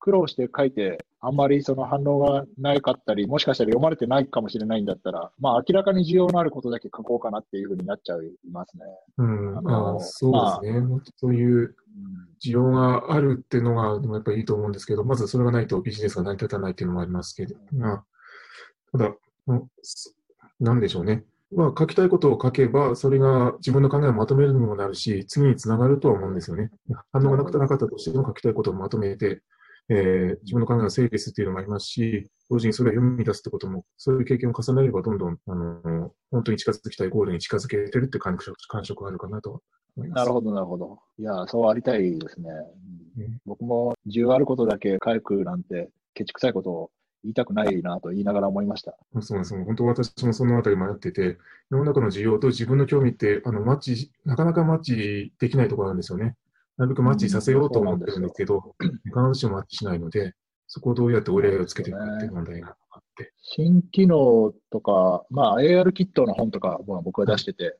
[0.00, 8.18] 苦労して書いて、あんまりその反応がなかったり、もしかしたら読まれてないかもしれないんだったら、まあ明らかに需要のあることだけ書こうかなっていうふうになっちゃい
[8.50, 8.84] ますね。
[9.18, 11.76] うん、ああそうですね、まあ、そういう
[12.42, 18.04] 需要があるっていうのが、でもやっぱりいいと思うんですけど、まずそれがないとビジネスが成り立たないっていうのもありますけど、まあ、
[18.92, 19.14] ただ、
[20.60, 21.24] なんでしょうね。
[21.50, 26.70] まあ、書きたいことを書けば、それが自分の考えをまとめるにもなるし、次につながるとは思うんですよね。
[27.10, 29.42] 反応がなくてなかったとしても書きたいことをまとめて、
[29.88, 39.62] えー、自分の考えを整理するっていうのもありますし、同時にそれを読み出すってことも、そういう経験を重ねれば、どんどん、あの、本当に近づきたいゴールに近づけてるって感触感触があるかなと
[39.96, 40.18] 思います。
[40.18, 40.98] なるほど、なるほど。
[41.18, 42.50] いや、そうありたいですね。
[43.18, 46.90] うん、僕も、需要あることだけ書くなんて、ケチくさいことを
[47.24, 48.96] 言いたくないなと言いながら思いました。
[49.20, 49.54] そうです。
[49.64, 51.38] 本当私もそのあたり迷ってて、
[51.70, 56.36] 世の中の需要と自分の興味って、あの、マッチ、なかなかマッチできないところなんですよね。
[56.76, 58.92] なるべくマッチさせようと思ってるんですけど、必
[59.32, 60.34] ずしもマッチしないので、
[60.68, 63.32] そこをどうやって折り合いをつけていくかっていう問題があって。
[63.42, 67.76] 新機能とか、まあ AR キットの本とか僕は出してて、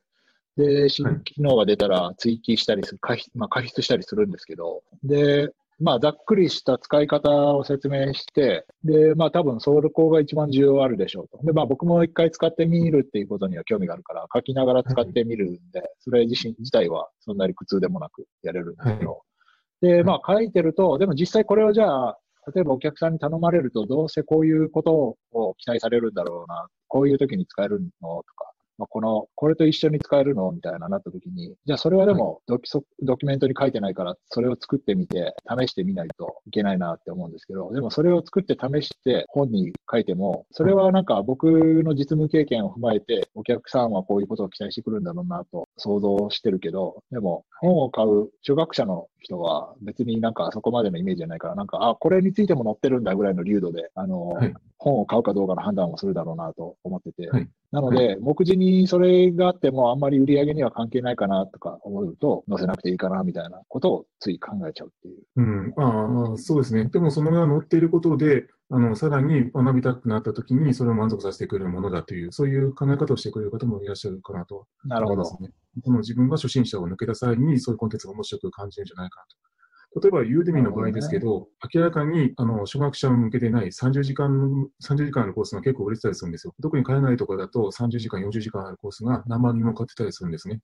[0.57, 11.39] で、新機能が出たら追記したりする、はい、まあ、加筆したりするんですけど、で、まあ、ざっくりした使い方を説明して、で、まあ、多分、ソウルコが一番重要あるでしょうと。
[11.43, 19.21] で、まあ、僕も一回使ってみるっていうことには興味があるから、書きながら使ってみるんで、それ自身、自体はそんなに苦痛でもなくやれるんですけど。
[19.81, 22.17] で、まあ、書いてると、でも実際これをじゃあ、
[22.53, 28.48] 例えばお客さんに頼まれると、どうせこういうことを期待されるんだろうな、こういう時に使えるのとか、
[28.79, 30.51] まあ、この、これと一緒に使えるの？
[30.51, 32.71] みたいななった時に、じゃあそれはでもドキ、
[33.01, 41.49] ドキュメントに書いてないから、それを作ってみて、試してみないといけないなって思うんですけど、でもそれを作って試して本に書いても、それはなんか僕
[41.83, 65.23] の実務経験を踏まえて、お客さんはこういうことを期待してくるんだろうなと想像してるけど、でも本を買う初学者の人は別になんかそこまでのイメージじゃないから、なんか、あ、これについても載ってるんだぐらいの流度で、あの、はい、本を買うかどうかの判断をするだろうなと思ってて、はい、なので、目次にそれがあってもあんまり売り上げには関係ないかなとか思うと、載せなくていいかなみたいなことをつい考えちゃうっていう。
[65.35, 66.85] うん、ああ、そうですね。
[66.85, 75.25] でもそのが載っていることで、あの、さらに学びたくなったときに、それを満足させてくれるものだという、そういう考え方をしてくれる方もいらっしゃるかなと、ね、なるほど。
[75.25, 75.37] そ
[75.85, 79.48] の自分が初心者を抜けた際に、そういうコンテンツが面白く感じるんじゃないかなと。
[80.01, 86.53] 例えば、ユーデミの場合ですけど、ね、明らかに、あの、初学者向けてない30時間、30時間のコースが結構売れてたりするんですよ。
[86.61, 90.59] 特に海外とかだと30時間、40時間あるコースが何万人も買ってたりするんですね。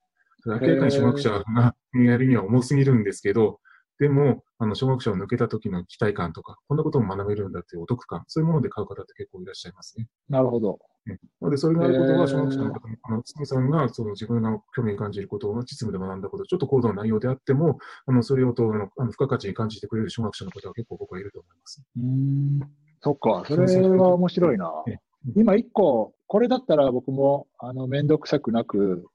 [0.45, 3.59] 明らかに初学者がやるには重すぎるんですけど、
[3.99, 10.07] でも、あの、小学者を抜けた時の期待感とか、こんなことも学べるんだっていうお得感、そういうもので買う方って結構いらっしゃいますね。
[10.29, 10.79] なるほど。
[11.05, 11.19] ね、
[11.49, 21.83] で、それがあることは、小学者の方あの、つみさんが、その自分の興味に感じることを実務で学んだこと、ちょっと高度な内容であっても、あの、それをと、あの、付加価値に感じてくれる小学者の方は結構僕はいると思います。
[21.95, 22.59] うん。
[23.01, 24.71] そっか、それは面白いな。
[25.35, 29.05] 今一個、これだったら僕も、あの、めんどくさくなく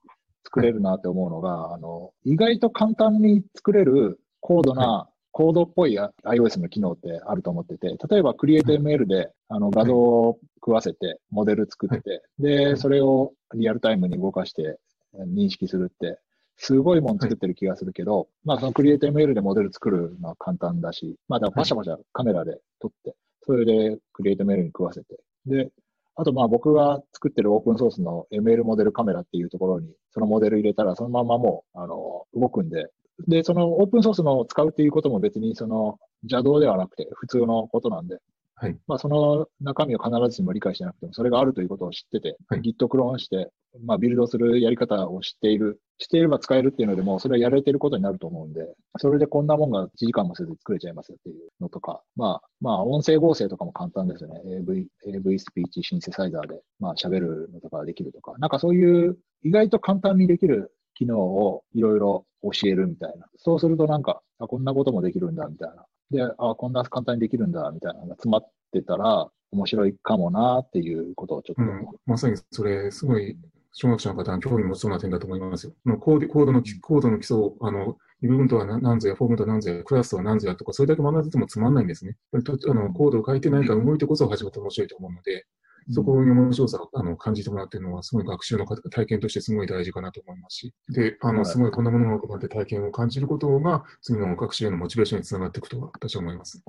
[0.45, 14.77] 作れるなって思うのが、はい、あの、意外と簡単に作れる高度なコードっぽい iOS の機能ってあると思ってて、例えば CreateML であの画像を食わせて、モデル作って、で、それをリアルタイムに動かして
[15.15, 16.19] 認識するって、
[16.57, 25.71] すごいもん作ってる気がするけど、まあその CreateML でモデル作るのは簡単だし、まあだパシャパシャカメラで撮って、それで CreateML に食わせて、で、
[26.15, 32.91] あとまあ僕が作ってるオープンソースの ML モデルカメラっていうところに、そのモデル入れたらそのままもう、あの、動くんで、
[33.27, 38.17] で、そのオープンソースのを使うっていうことも別にその邪道ではなくて普通のことなんで、
[38.61, 38.77] はい。
[38.85, 43.49] まあその中身を必ずしも理解してなくても、それがあるということを知ってて、はい、Git クローンして、
[43.83, 48.61] まあビルドするやり方を知っている、知っていれば使えるっていうのでも、それはやれてることになると思うんで、
[48.99, 54.41] それでこんなもんが1時間もせず作れちゃいますよっていうのとか、まあ、まあ音声合成とかも簡単ですよね。
[54.45, 60.71] AV、AV スピーチシンセサイザーで、まあ喋るのとかできるとか、なんかそういう意外と簡単にできる
[61.01, 63.25] 機能をいろいろ教えるみたいな。
[63.37, 65.85] そうするとなんか、あ、こんなこともできるんだみたいな。
[66.11, 71.87] で、あ、こんな簡単にできるんだみたいなのが詰まってたら、面白いかもなっていうことをちょっと、うん。
[72.05, 73.35] まさにそれ、すごい、
[73.73, 75.73] 小学者の方が興味持ちそうな点だと思いますよ。
[75.99, 82.17] コードコードのコードの基礎を、あの、部分とは何ぞや、フォームとは何ぞや、クラスとは何ぞやとか、それだけ学んでてもつまんないんですね。
[82.33, 85.47] あのコードを書いてないから動いてこそ初めて面白いと思うので、
[85.91, 96.63] そこに面白さをあの感じてもらってるのは、すごい学習の体験としてすごい大事かなと思いますし、で、あの、すごいこんなものがこうやって体験を感じることが、次の学習へのモチベーションにつながっていくとは、私は思います。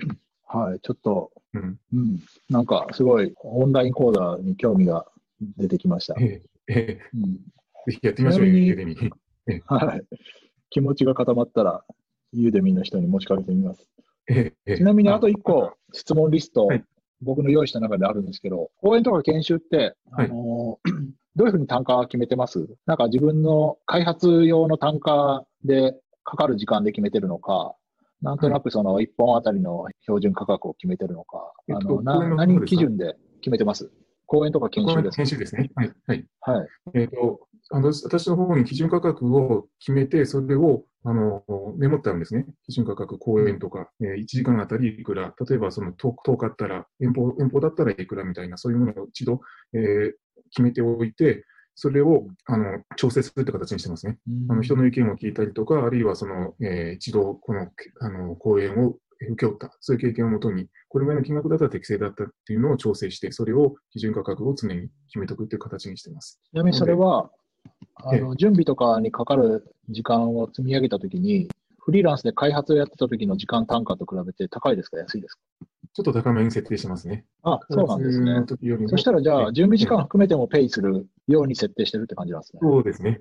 [0.46, 2.20] はい、ちょっと、うん、うん、
[2.50, 5.06] なんかすごいオンライン講座に興味が
[5.56, 6.14] 出てきました。
[6.20, 7.38] えええうん、ぜ
[7.88, 8.96] ひやってみましょう、ユーデミ。
[9.66, 10.02] はい。
[10.70, 11.84] 気持ちが固まったら、
[12.32, 13.88] ユーデミの人に持ちかけてみます。
[14.28, 16.84] ええ、ちなみにあと1個質問リスト、はい
[17.22, 20.78] 僕の用意した中であるんですけど、講演とか研修って、はい、あの
[21.36, 22.68] どういうふうに単価決めてます？
[22.86, 25.94] なんか自分の開発用の単価で
[26.24, 27.74] かかる時間で決めてるのか、
[28.20, 33.90] なんとなくその1本あたりの標準価格を決めてるのか、あのな何基準で決めてます？
[34.32, 35.16] 講演とか研修ですか？
[35.16, 35.70] 研修ですね。
[35.74, 35.92] はい。
[36.06, 36.26] はい。
[36.40, 41.42] はい、えっ、ー、と、あの、私の方に基準価格を決めて、それを、あの、
[41.76, 42.46] メモってあるんですね。
[42.64, 49.40] 基準価格、講演とか、えー、1時間あたりいくら、例えばその10、10日あったら、遠方、遠方だったらいくらみたいな、そういうものを一度、
[49.74, 50.12] えー、
[50.50, 54.18] 決めておいて、それを、あの、調整するって形にしてますね。
[54.48, 57.68] あの、人の意見を聞いたりとか、あるいはその、えー、一度、この、
[58.00, 58.96] あの、講演を
[59.30, 66.40] 受け負った、そういう経験をもとに、これぐらいの金額だったら適正だったっていうのを調整して、それを基準価格を常に決めておくっていう形にしています。
[66.50, 67.30] ちなみにそれは、
[67.96, 71.48] あの準備とかにかかる時間を積み上げたときに、
[71.78, 75.40] フリーランスで開発をやってた時の時間単価と比べて高いですか、安いですか？
[75.94, 77.26] ちょっと高めに設定してますね。
[77.42, 78.44] あ、そうなんですね。
[78.88, 82.60] そしたらじゃあ、準備時間含めてもペイするように設定してるって感じなんですね。
[82.62, 83.20] そうですね。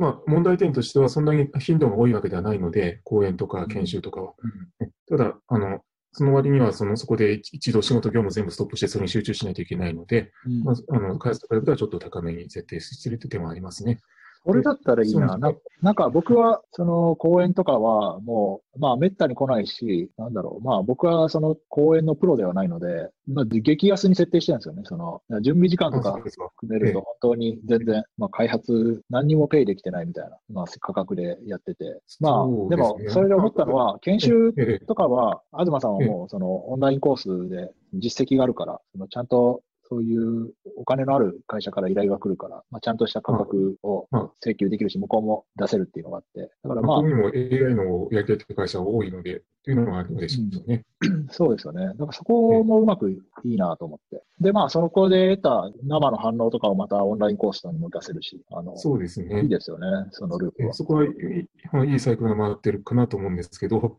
[0.00, 4.32] えまあ、問題点としては、そんなに頻度が多いわけではないので、講演とか研修とかは。
[4.78, 5.80] うん、ただ、あの、
[6.12, 14.00] その割には、その、そこで一度仕事業務全部ストップして、それに集中しないといけないので、うん、まあ、あの、開発と比べたらちょっと高めに設定してるって点はありますね。
[14.44, 15.36] これだったらいいな。
[15.36, 20.64] ななんか僕は、その公演とかはもう、まあめったに来ないし、なんだろう。
[20.64, 24.82] まあ僕はその公演のプロではないので、まあ激安に設定してるんですよね。
[24.84, 32.00] その、準備時間とか含めると本当に全然、まあ開発何にもペイできてないみたいな、まあ価格でやってて。
[32.20, 34.54] まあ、でもそれで思ったのは、研修
[34.86, 50.84] とかは、東さんはもうそのオンラインコースで実績があるから、そのちゃんとそういうお金のある会社から依頼が来るから、まあ、ちゃんとした価格をまあ請求できるし、向こうも出せるっていうのがあって、だからまあここ、にも AI のやりたいという会社が多いので、というのもあるのでしょうね。
[51.32, 51.86] そうですよね。
[51.86, 54.22] だからそこもうまくいいなと思って。
[54.40, 59.48] で、まあ、その子で得た生の反応とかをまたオンラインコースにも出せるし、あの、そうですねいい。
[59.48, 60.68] ですよね、そのループは。
[60.70, 63.98] えそこはいいいいサイクルが回ってるかなと思うんですけど、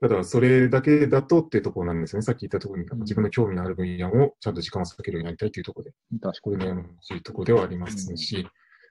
[0.00, 2.22] ただ、それだけだとってところなんですよね。
[2.22, 6.58] さっき言ったところに、うん自分の興味のある分野をちゃんと時間を割けるようになりたいというところで、確かに。
[6.58, 8.46] これ悩ましいところではありますし、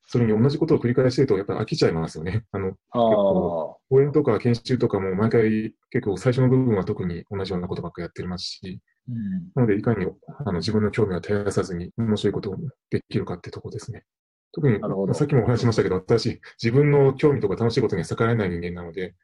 [0.06, 2.46] それに同じことを繰り返してると、やっぱり飽きちゃいますよね。
[2.52, 9.16] あの、ああ、講演とか研修とかも毎回結構最初の部分は特に同じようなことばっかりやってますし、うん。
[9.56, 10.06] なのでいかに
[10.46, 12.58] あの自分の興味を絶やさずに面白いことを
[12.90, 14.04] できるかってとこですね。
[14.52, 14.80] 特に
[15.14, 19.16] さっきもお話ししましたけど、私、自分の興味とか楽しいことには逆らえない人間なので、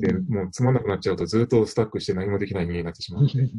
[0.00, 3.50] で、うんもうつまんなくなっちゃうとずっとスタックして何もできない人間になってしまうので、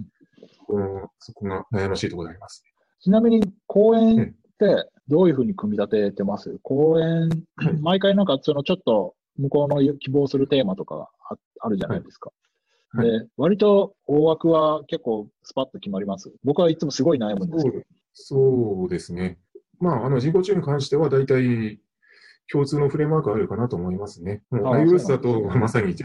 [0.68, 2.64] このそこが悩ましいところであります。
[3.00, 6.60] ちなみに、公演ってどういうふうに組み立ててます？
[6.62, 7.30] 公演、
[7.82, 12.30] 毎回なんかそのちょっと向こうの希望するテーマとかがああるじゃないですか。
[12.30, 12.42] はい
[12.94, 16.30] で、割と大枠は結構スパッと決まります。
[16.44, 17.84] 僕はいつもすごい悩むんですけど。
[18.14, 19.40] そうですね。
[19.80, 21.80] まあ、あの人工知能に関しては大体
[22.52, 24.44] 共通のフレームワークあるかなと思いますね。
[24.52, 25.96] iOS だとまさに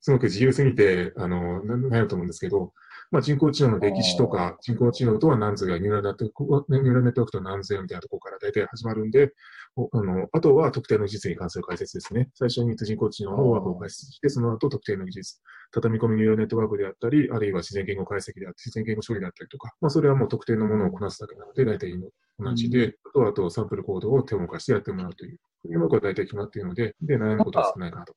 [0.00, 2.72] すごく自由すぎて、あの、な悩むと思うんですけど、
[3.10, 9.32] まあ、人工知能の歴史とか、人工知能とは何ぞや、ニューラルネットワークニューラルネットワークとは何ぞやみたいなところから大体始まるんで、
[9.76, 12.30] おあの、あとは特定の技術に関する解説ですね。
[12.34, 15.40] 最初に人工知能のワークを解説して、その後特定の技術、
[15.70, 21.92] 畳み込みニューラルネットワークであったり、あるいは自然言語解析であったり、自然言語処理であったりとか、まあ、それはもう特定のものをこなすだけなので、大体
[22.38, 28.14] 同じで、あとはあとサンプルコードを手を動かしてやってもらうという、フレームワークは大体決まっているので、で、悩むことは少ないかなと。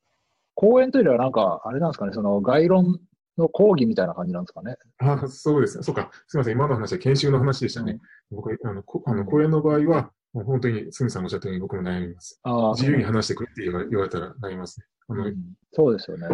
[0.56, 3.00] 公演というよりはなんか、あれなんですかね、その概論
[3.38, 4.76] の講義みたいな感じなんですかね。
[5.00, 5.84] あそうですね。
[5.84, 6.10] そうか。
[6.28, 6.54] すみません。
[6.54, 8.00] 今の話は研修の話でしたね。
[8.30, 12.40] 僕、あの、こあの講演の場合は、もう本当に、すみさんがおっしゃったように僕も悩みます。
[12.44, 14.86] ああ自由に話してくれって言われたら悩みますね。
[15.08, 15.36] あの、うん
[15.72, 16.28] そうですよね。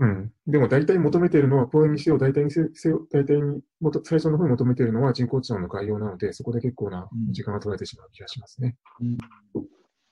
[0.00, 0.32] うん。
[0.46, 8.76] でも大体求めているのは、講演にせよ、大体にせせよ、大体に、もと最初の方に求めているのは人工知能の概要なので、そこで結構なうん時間が取られてしまう気がしますね。
[9.00, 9.18] うん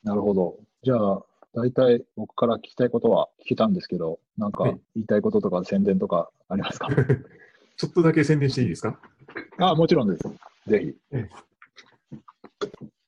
[0.05, 0.59] なるほど。
[0.83, 1.23] じゃあ、
[1.55, 6.89] 大体僕から聞きたいことは聞けたんですけど、なんかはい言いたいこととか宣伝とかありますか？
[7.77, 8.99] ちょっとだけ宣伝していいですか？
[9.59, 10.25] あもちろんです。
[10.69, 11.19] ぜひ。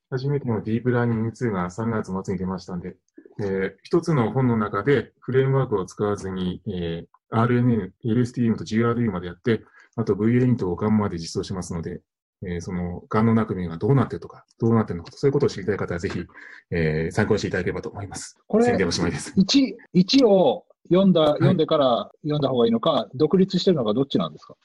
[0.09, 2.95] 初めてのディープラーニング2が3月末に出ましたんで、
[3.39, 9.63] えー一つの本の中でフレームワークを使わずに、えー RNN、LSTM と GRE までやって、
[9.95, 12.01] あとをガンまで実装しますので、
[12.43, 16.23] えーそのガンの中身がどうなってるとか、どうなってるのかと、そういうことを知りたい方はぜひ、
[16.71, 18.37] えー参考にしていただければと思います。
[18.47, 19.33] これ宣伝おしまいです。
[19.37, 24.55] 1、1を読んだ、読んでから読んだ方がいいのか、独立してるのかどっちなんですか？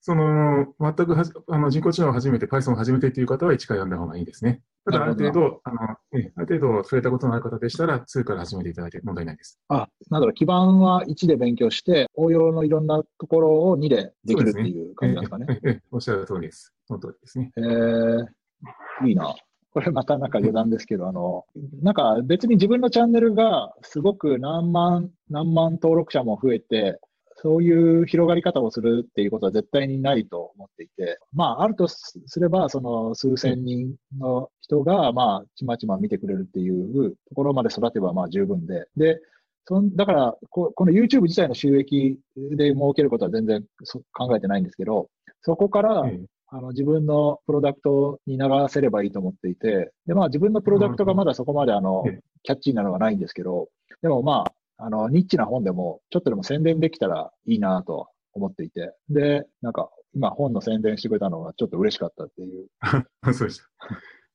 [0.00, 4.60] その、全くはじあの人工知能を始めて、Python を始めてという方は1から読んだ方がいいですね。
[4.84, 9.58] ただ、ある程度、あの、えある程度触れたことのある方でしたら、2から始めていただいて問題ないです。
[9.68, 15.46] あ、なんだろう、基盤は1で勉強して、応用のいろんなところを2でできるっていう感じなんですかね。
[15.48, 16.74] ええええおっしゃる通りです。
[16.86, 17.52] その通りですね。
[17.56, 19.34] えー、いいな。
[19.70, 21.46] これまたなんか余談ですけど、あの、
[21.82, 27.00] なんか別に自分のチャンネルがすごく何万、何万登録者も増えて、
[27.44, 38.86] そういう広がり方をするっていうことは絶対にないと思っていて、まあ、あるとすすれば、その数千人の人が、まあ、ちまちま見てくれるっていうところまで育てば、まあ十分で。
[38.96, 39.20] で、
[39.66, 42.18] そんだからこ、この YouTube 自体の収益
[42.56, 45.10] で儲けることは全然そ考えてないんですけど、
[45.42, 53.68] そこから、ええあの自分のプロダクトに流せればいいと思っていて、で、まあ自分のプロダクトがまだそこまであのええ、キャッチーなのがないんですけど、
[54.02, 62.68] でもまあ、あの、ニッチな本でも、ちょっとでも宣伝できたらいいなと思っていて、で、なんか、今本の宣伝してくれたのがちょっと嬉しかったっていう、
[63.32, 63.60] そうでし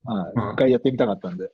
[0.04, 0.12] た。
[0.12, 0.54] はい、まあ。
[0.54, 1.52] 一回やってみたかったんで、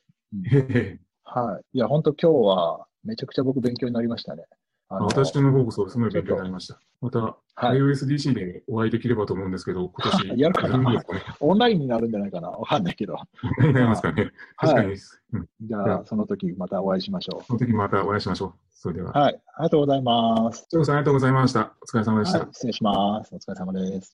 [0.53, 1.77] ええはい。
[1.77, 4.45] いや、本当今日はめちゃくちゃ僕勉強になりましたね。
[4.89, 6.79] あの私の方こそすごい勉強になりました。
[7.01, 10.39] また、はい iOSDC でお会いできればと思うんですけど、 今年。
[10.39, 11.03] やるかな。
[11.39, 12.49] オンラインになるんじゃないかな？
[12.49, 13.15] わかんないけど。
[13.59, 14.31] 何になりますかね。
[14.57, 14.97] 確かに、はい
[15.33, 15.47] うん。
[15.61, 18.53] じゃあ、その時またお会いしましょその時またお会いしましょう。
[18.71, 19.11] それでは。
[19.15, 19.17] う。
[19.17, 19.41] はい。
[19.55, 20.67] ありがとうございます。
[20.69, 21.73] ジョーさんありがとうございました。
[21.81, 22.39] お疲れ様でした。
[22.39, 23.33] はい、失礼します。
[23.33, 24.13] お疲れ様です。